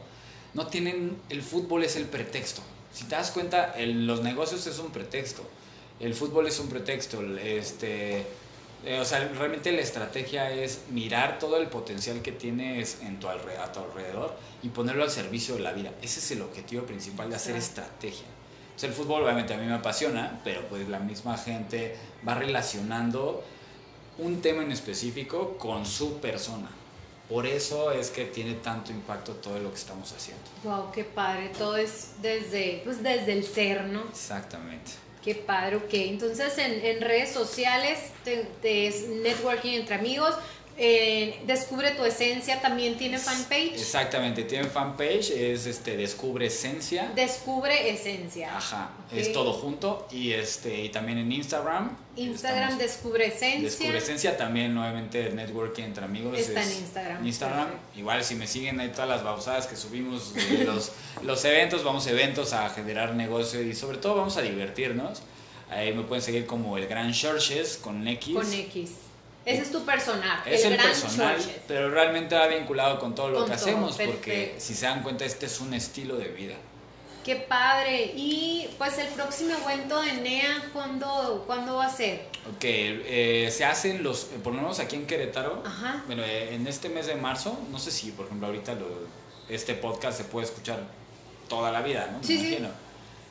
no 0.55 0.67
tienen, 0.67 1.17
el 1.29 1.43
fútbol 1.43 1.85
es 1.85 1.97
el 1.97 2.07
pretexto. 2.07 2.61
Si 2.93 3.05
te 3.05 3.15
das 3.15 3.31
cuenta, 3.31 3.75
los 3.79 4.23
negocios 4.23 4.67
es 4.67 4.79
un 4.79 4.91
pretexto. 4.91 5.49
El 6.01 6.15
fútbol 6.15 6.47
es 6.47 6.59
un 6.59 6.69
pretexto. 6.69 7.23
Este, 7.39 8.27
eh, 8.85 8.99
o 8.99 9.05
sea, 9.05 9.29
realmente 9.29 9.71
la 9.73 9.81
estrategia 9.81 10.51
es 10.51 10.83
mirar 10.91 11.39
todo 11.39 11.57
el 11.59 11.69
potencial 11.69 12.21
que 12.21 12.33
tienes 12.33 12.99
en 13.03 13.21
tu 13.21 13.29
alrededor, 13.29 13.65
a 13.65 13.73
tu 13.73 13.81
alrededor 13.81 14.37
y 14.63 14.69
ponerlo 14.69 15.05
al 15.05 15.11
servicio 15.11 15.55
de 15.55 15.61
la 15.61 15.73
vida. 15.73 15.93
Ese 16.03 16.21
es 16.21 16.31
el 16.33 16.43
objetivo 16.43 16.85
principal 16.85 17.31
de 17.31 17.37
hacer 17.37 17.57
estrategia. 17.57 18.27
O 18.75 18.79
sea, 18.79 18.89
el 18.89 18.95
fútbol 18.95 19.23
obviamente 19.23 19.55
a 19.55 19.57
mí 19.57 19.67
me 19.67 19.75
apasiona, 19.75 20.41
pero 20.43 20.67
pues 20.69 20.89
la 20.89 20.99
misma 20.99 21.37
gente 21.37 21.97
va 22.27 22.35
relacionando 22.35 23.45
un 24.19 24.41
tema 24.41 24.63
en 24.63 24.73
específico 24.73 25.57
con 25.59 25.87
su 25.87 26.19
persona. 26.19 26.69
Por 27.29 27.47
eso 27.47 27.93
es 27.93 28.11
que 28.11 28.27
tiene 28.27 28.55
tanto 28.55 28.93
impacto 28.93 29.33
todo 29.35 29.59
lo 29.59 29.71
que 29.71 29.77
estamos 29.77 30.13
haciendo. 30.13 30.43
Wow, 30.65 30.93
qué 30.93 31.05
padre. 31.05 31.51
Todo 31.57 31.77
es 31.77 32.15
desde, 32.21 32.83
pues 32.85 33.03
desde 33.03 33.33
el 33.33 33.45
ser, 33.45 33.85
¿no? 33.85 34.03
Exactamente. 34.03 34.93
Qué 35.23 35.37
padre, 35.37 35.77
ok. 35.77 35.93
Entonces 35.93 36.59
en, 36.59 36.85
en 36.85 37.01
redes 37.01 37.31
sociales 37.31 37.99
te, 38.25 38.87
es 38.87 39.09
networking 39.09 39.73
entre 39.75 39.95
amigos. 39.95 40.35
Eh, 40.79 41.41
Descubre 41.47 41.91
tu 41.93 42.05
esencia 42.05 42.61
también 42.61 42.97
tiene 42.97 43.19
fanpage. 43.19 43.75
Exactamente, 43.75 44.45
tiene 44.45 44.69
fanpage, 44.69 45.31
es 45.31 45.67
este 45.67 45.97
Descubre 45.97 46.47
Esencia. 46.47 47.13
Descubre 47.15 47.91
Esencia. 47.91 48.57
Ajá, 48.57 48.91
es 49.15 49.33
todo 49.33 49.53
junto 49.53 50.09
y 50.11 50.33
este 50.33 50.85
y 50.85 50.89
también 50.89 51.19
en 51.19 51.31
Instagram. 51.31 51.97
Instagram 52.17 52.79
Descubre 52.79 53.27
Esencia. 53.27 53.61
Descubre 53.61 53.99
Esencia 53.99 54.37
también 54.37 54.75
nuevamente 54.75 55.31
networking 55.31 55.85
entre 55.85 56.05
amigos. 56.05 56.39
Está 56.39 56.63
en 56.63 56.73
Instagram. 56.73 57.27
Instagram, 57.27 57.69
igual 57.97 58.25
si 58.25 58.35
me 58.35 58.47
siguen 58.47 58.81
ahí 58.81 58.89
todas 58.89 59.09
las 59.09 59.23
babosadas 59.23 59.67
que 59.67 59.77
subimos 59.77 60.33
los, 60.65 60.93
los 61.23 61.45
eventos, 61.45 61.85
vamos 61.85 62.07
a 62.07 62.11
eventos 62.11 62.53
a 62.55 62.71
generar 62.71 63.15
negocio 63.15 63.63
y 63.63 63.75
sobre 63.75 63.99
todo 63.99 64.17
vamos 64.17 64.37
a 64.39 64.43
divertirnos. 64.43 65.23
Ahí 65.71 65.93
me 65.95 66.03
pueden 66.03 66.23
seguir 66.23 66.47
como 66.47 66.77
el 66.77 66.87
Gran 66.87 67.13
Churches 67.13 67.79
con 67.83 68.07
X. 68.07 68.35
Con 68.35 68.53
X. 68.53 68.91
Ese 69.45 69.63
es 69.63 69.73
tu 69.73 69.85
personaje. 69.85 70.55
Es 70.55 70.65
el, 70.65 70.77
personal, 70.77 71.37
pero 71.67 71.91
realmente 71.91 72.35
va 72.35 72.47
vinculado 72.47 72.99
con 72.99 73.15
todo 73.15 73.29
lo 73.29 73.47
que 73.47 73.53
hacemos, 73.53 73.97
porque 73.97 74.55
si 74.59 74.75
se 74.75 74.87
dan 74.87 75.03
cuenta, 75.03 75.25
este 75.25 75.47
es 75.47 75.61
un 75.61 75.75
estilo 75.75 76.17
de 76.17 76.29
vida. 76.29 76.55
Qué 77.25 77.37
padre. 77.37 78.13
Y 78.17 78.69
pues 78.79 78.99
el 78.99 79.09
próximo 79.09 79.55
evento 79.65 80.01
de 80.03 80.13
NEA, 80.15 80.71
¿cuándo, 80.73 81.45
¿cuándo 81.47 81.77
va 81.77 81.87
a 81.87 81.91
ser? 81.91 82.27
Ok, 82.57 82.65
eh, 82.65 83.49
se 83.53 83.65
hacen 83.65 84.03
los, 84.03 84.25
por 84.43 84.53
lo 84.53 84.63
menos 84.63 84.81
aquí 84.81 84.97
en 84.97 85.07
Querétaro, 85.07 85.63
Ajá. 85.65 86.03
bueno, 86.07 86.25
eh, 86.25 86.55
en 86.55 86.67
este 86.67 86.89
mes 86.89 87.07
de 87.07 87.15
marzo, 87.15 87.57
no 87.71 87.79
sé 87.79 87.93
si 87.93 88.11
por 88.11 88.27
ejemplo 88.27 88.49
ahorita 88.49 88.75
lo, 88.75 88.89
este 89.49 89.75
podcast 89.75 90.19
se 90.19 90.25
puede 90.25 90.47
escuchar 90.47 90.81
toda 91.49 91.71
la 91.71 91.83
vida, 91.83 92.09
¿no? 92.11 92.25
Sí, 92.27 92.39
sí. 92.39 92.59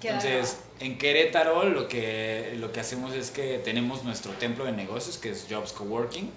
Entonces, 0.03 0.57
en 0.79 0.97
Querétaro 0.97 1.65
lo 1.65 1.87
que, 1.87 2.55
lo 2.57 2.71
que 2.71 2.79
hacemos 2.79 3.13
es 3.13 3.31
que 3.31 3.59
tenemos 3.59 4.03
nuestro 4.03 4.31
templo 4.33 4.65
de 4.65 4.71
negocios, 4.71 5.17
que 5.17 5.29
es 5.29 5.45
Jobs 5.49 5.73
Coworking, 5.73 6.29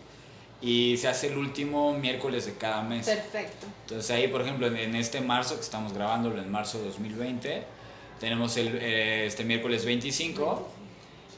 y 0.61 0.96
se 0.96 1.09
hace 1.09 1.29
el 1.29 1.38
último 1.38 1.92
miércoles 1.94 2.46
de 2.46 2.55
cada 2.55 2.83
mes. 2.83 3.07
Perfecto. 3.07 3.66
Entonces 3.83 4.11
ahí, 4.11 4.29
por 4.29 4.42
ejemplo, 4.42 4.66
en 4.66 4.94
este 4.94 5.20
marzo, 5.20 5.57
que 5.57 5.62
estamos 5.62 5.92
grabándolo 5.92 6.40
en 6.40 6.50
marzo 6.50 6.79
de 6.79 6.87
2020, 6.87 7.64
tenemos 8.20 8.57
el, 8.57 8.79
eh, 8.81 9.27
este 9.27 9.44
miércoles 9.44 9.85
25. 9.85 10.68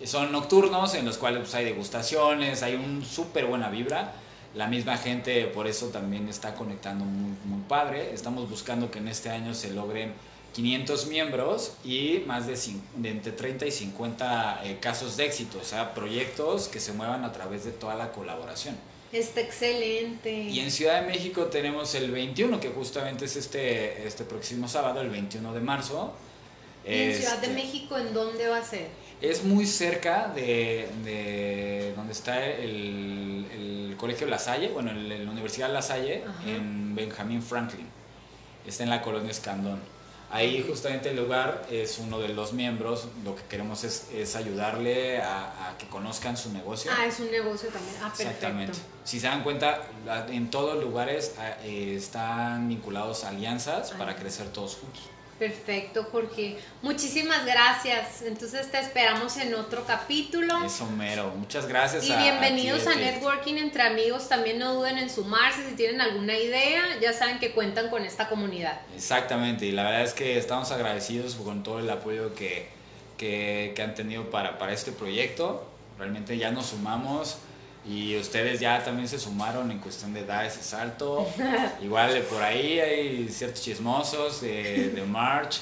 Son 0.05 0.31
nocturnos 0.31 0.95
en 0.95 1.05
los 1.05 1.19
cuales 1.19 1.41
pues, 1.41 1.55
hay 1.55 1.65
degustaciones, 1.65 2.63
hay 2.63 2.75
un 2.75 3.05
súper 3.05 3.47
buena 3.47 3.71
vibra. 3.71 4.13
La 4.55 4.69
misma 4.69 4.97
gente 4.97 5.47
por 5.47 5.67
eso 5.67 5.89
también 5.89 6.29
está 6.29 6.55
conectando 6.55 7.05
muy, 7.05 7.37
muy 7.45 7.63
padre. 7.69 8.13
Estamos 8.13 8.49
buscando 8.49 8.91
que 8.91 8.99
en 8.99 9.09
este 9.09 9.31
año 9.31 9.55
se 9.55 9.71
logren 9.71 10.13
500 10.55 11.07
miembros 11.09 11.75
y 11.85 12.23
más 12.27 12.47
de, 12.47 12.57
entre 13.09 13.33
30 13.33 13.67
y 13.67 13.71
50 13.71 14.63
eh, 14.65 14.79
casos 14.81 15.17
de 15.17 15.27
éxito, 15.27 15.59
o 15.61 15.65
sea, 15.65 15.95
proyectos 15.95 16.69
que 16.69 16.81
se 16.81 16.93
muevan 16.93 17.25
a 17.25 17.33
través 17.33 17.65
de 17.65 17.73
toda 17.73 17.95
la 17.95 18.13
colaboración. 18.13 18.77
Está 19.13 19.41
excelente. 19.41 20.33
Y 20.33 20.61
en 20.61 20.71
Ciudad 20.71 21.01
de 21.01 21.07
México 21.07 21.45
tenemos 21.45 21.95
el 21.95 22.11
21, 22.11 22.59
que 22.61 22.69
justamente 22.71 23.27
es 23.27 23.37
este, 23.37 24.07
este 24.07 24.25
próximo 24.25 24.69
sábado, 24.69 25.01
el 25.01 25.11
21 25.11 25.53
de 25.53 25.61
marzo. 25.61 26.13
¿Y 26.87 26.93
en 26.93 27.15
Ciudad 27.15 27.39
de 27.39 27.47
este, 27.47 27.55
México 27.55 27.99
en 27.99 28.13
dónde 28.13 28.49
va 28.49 28.59
a 28.59 28.65
ser? 28.65 28.89
Es 29.21 29.45
muy 29.45 29.67
cerca 29.67 30.33
de, 30.35 30.89
de 31.05 31.93
donde 31.97 32.13
está 32.13 32.45
el, 32.45 33.47
el, 33.53 33.97
Colegio 33.97 34.27
La 34.27 34.39
Salle, 34.39 34.69
bueno, 34.69 34.93
la 34.93 35.31
Universidad 35.31 35.73
La 35.73 35.81
Salle, 35.81 36.23
en 36.47 36.95
Benjamin 36.95 37.43
Franklin. 37.43 37.87
Está 38.67 38.85
en 38.85 38.91
la 38.91 39.01
colonia 39.01 39.31
Escandón. 39.31 39.81
Ahí 40.31 40.65
justamente 40.67 41.11
el 41.11 41.17
lugar 41.17 41.67
es 41.71 41.99
uno 41.99 42.19
de 42.19 42.29
los 42.29 42.53
miembros, 42.53 43.09
lo 43.25 43.37
que 43.37 43.43
queremos 43.45 43.85
es, 43.85 44.09
es 44.13 44.35
ayudarle 44.35 45.19
a, 45.23 45.75
que 45.79 45.89
conozcan 45.89 46.37
su 46.37 46.53
negocio. 46.53 46.91
Ah, 46.97 47.07
es 47.07 47.21
un 47.21 47.31
negocio 47.31 47.69
también. 47.69 47.95
Ah, 47.99 48.09
perfecto. 48.09 48.23
Exactamente. 48.23 48.79
Si 49.05 49.21
se 49.21 49.29
dan 49.29 49.43
cuenta, 49.43 49.87
en 50.29 50.51
todos 50.51 50.83
lugares 50.83 51.35
ah, 51.39 51.57
eh, 51.63 51.95
están 51.97 52.69
vinculados 52.69 53.25
alianzas 53.25 53.93
para 53.93 54.17
crecer 54.17 54.49
todos 54.49 54.77
juntos. 54.77 55.03
Perfecto, 55.39 56.05
Jorge. 56.11 56.57
Muchísimas 56.81 57.45
gracias. 57.45 58.23
Entonces 58.23 58.71
te 58.71 58.79
esperamos 58.79 59.37
en 59.37 59.55
otro 59.55 59.85
capítulo. 59.87 60.65
Eso 60.65 60.87
mero. 60.87 61.31
Muchas 61.37 61.67
gracias. 61.67 62.05
Y 62.05 62.15
bienvenidos 62.15 62.87
a, 62.87 62.95
Networking 62.95 63.57
entre 63.57 63.83
amigos. 63.83 64.29
También 64.29 64.59
no 64.59 64.75
duden 64.75 64.97
en 64.97 65.11
sumarse 65.11 65.69
si 65.69 65.75
tienen 65.75 66.01
alguna 66.01 66.39
idea. 66.39 66.99
Ya 67.03 67.13
saben 67.13 67.39
que 67.39 67.53
cuentan 67.53 67.91
con 67.91 68.05
esta 68.05 68.31
comunidad. 68.31 68.81
Exactamente. 68.95 69.67
Y 69.67 69.73
la 69.73 69.85
verdad 69.85 70.03
es 70.03 70.15
que 70.15 70.39
estamos 70.39 70.73
agradecidos 70.73 71.35
con 71.35 71.63
todo 71.63 71.81
el 71.81 71.91
apoyo 71.91 72.35
que, 72.35 72.69
que, 73.19 73.75
que 73.77 73.83
han 73.83 73.95
tenido 73.95 74.31
para, 74.31 74.57
para 74.57 74.73
este 74.73 74.91
proyecto. 74.91 75.67
Realmente 75.99 76.39
ya 76.39 76.51
nos 76.51 76.67
sumamos. 76.67 77.39
Y 77.89 78.17
ustedes 78.17 78.59
ya 78.59 78.83
también 78.83 79.07
se 79.07 79.19
sumaron 79.19 79.71
en 79.71 79.79
cuestión 79.79 80.13
de 80.13 80.25
dar 80.25 80.45
ese 80.45 80.63
salto. 80.63 81.29
Igual 81.83 82.21
por 82.23 82.43
ahí 82.43 82.81
hay 82.81 83.29
ciertos 83.29 83.63
chismosos 83.63 84.41
de, 84.41 84.91
de 84.91 85.03
March. 85.03 85.61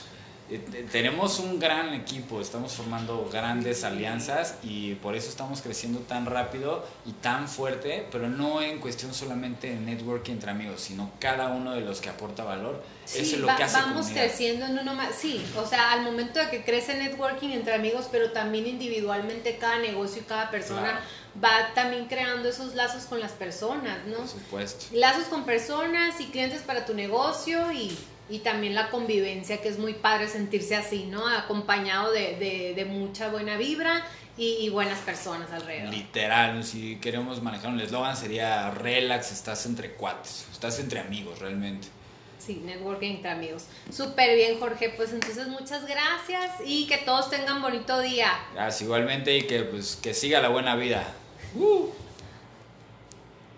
Eh, 0.51 0.87
tenemos 0.93 1.39
un 1.39 1.59
gran 1.59 1.95
equipo, 1.95 2.39
estamos 2.39 2.73
formando 2.75 3.29
grandes 3.33 3.83
alianzas 3.83 4.57
y 4.63 4.95
por 4.97 5.17
eso 5.17 5.31
estamos 5.31 5.63
creciendo 5.63 6.01
tan 6.01 6.27
rápido 6.27 6.87
y 7.07 7.13
tan 7.13 7.49
fuerte, 7.49 8.07
pero 8.13 8.29
no 8.29 8.61
en 8.61 8.79
cuestión 8.79 9.15
solamente 9.15 9.71
de 9.71 9.77
networking 9.77 10.33
entre 10.33 10.51
amigos, 10.51 10.83
sino 10.83 11.11
cada 11.19 11.49
uno 11.49 11.73
de 11.73 11.81
los 11.81 12.03
que 12.03 12.11
aporta 12.11 12.45
valor. 12.45 12.83
eso 13.07 13.21
es 13.21 13.39
lo 13.39 13.47
que 13.57 13.63
hace 13.63 13.79
Vamos 13.79 14.09
creciendo 14.09 14.69
no 14.69 14.83
nomás, 14.83 15.15
sí, 15.15 15.43
o 15.57 15.67
sea, 15.67 15.93
al 15.93 16.03
momento 16.03 16.39
de 16.39 16.51
que 16.51 16.63
crece 16.63 16.95
networking 16.97 17.49
entre 17.49 17.75
amigos, 17.75 18.09
pero 18.13 18.33
también 18.33 18.67
individualmente 18.67 19.57
cada 19.57 19.79
negocio 19.79 20.21
y 20.21 20.25
cada 20.27 20.51
persona 20.51 21.01
va 21.43 21.73
también 21.75 22.07
creando 22.07 22.49
esos 22.49 22.75
lazos 22.75 23.05
con 23.05 23.19
las 23.19 23.33
personas, 23.33 24.05
¿no? 24.07 24.19
Por 24.19 24.29
supuesto. 24.29 24.87
Lazos 24.93 25.25
con 25.25 25.45
personas 25.45 26.21
y 26.21 26.27
clientes 26.27 26.63
para 26.63 26.85
tu 26.85 26.95
negocio 26.95 27.73
y, 27.73 27.97
y 28.29 28.39
también 28.41 28.75
la 28.75 28.91
convivencia, 28.91 29.61
que 29.61 29.69
es 29.69 29.79
muy 29.79 29.95
padre 29.95 30.29
sentirse 30.29 30.77
así, 30.77 31.07
¿no? 31.07 31.29
Acompañado 31.29 32.11
de, 32.13 32.37
de, 32.37 32.73
de 32.75 32.85
mucha 32.85 33.29
buena 33.29 33.57
vibra 33.57 34.05
y, 34.37 34.69
buenas 34.71 34.99
personas 35.01 35.51
alrededor. 35.53 35.95
Literal, 35.95 36.65
si 36.65 36.97
queremos 36.97 37.41
manejar 37.43 37.71
un 37.71 37.81
eslogan 37.81 38.17
sería 38.17 38.71
relax, 38.71 39.31
estás 39.31 39.65
entre 39.67 39.93
cuates, 39.93 40.47
estás 40.53 40.79
entre 40.81 41.01
amigos 41.01 41.39
realmente. 41.39 41.89
Sí, 42.39 42.61
networking 42.65 43.17
entre 43.17 43.31
amigos. 43.31 43.67
Súper 43.91 44.35
bien, 44.35 44.59
Jorge. 44.59 44.93
Pues 44.97 45.13
entonces 45.13 45.47
muchas 45.49 45.87
gracias 45.87 46.51
y 46.65 46.87
que 46.87 46.99
todos 46.99 47.31
tengan 47.31 47.63
bonito 47.63 48.01
día. 48.01 48.33
Gracias, 48.55 48.83
igualmente 48.83 49.37
y 49.37 49.43
que 49.43 49.61
pues 49.63 49.97
que 49.97 50.13
siga 50.13 50.41
la 50.41 50.49
buena 50.49 50.75
vida. 50.77 51.07
Woo! 51.55 52.04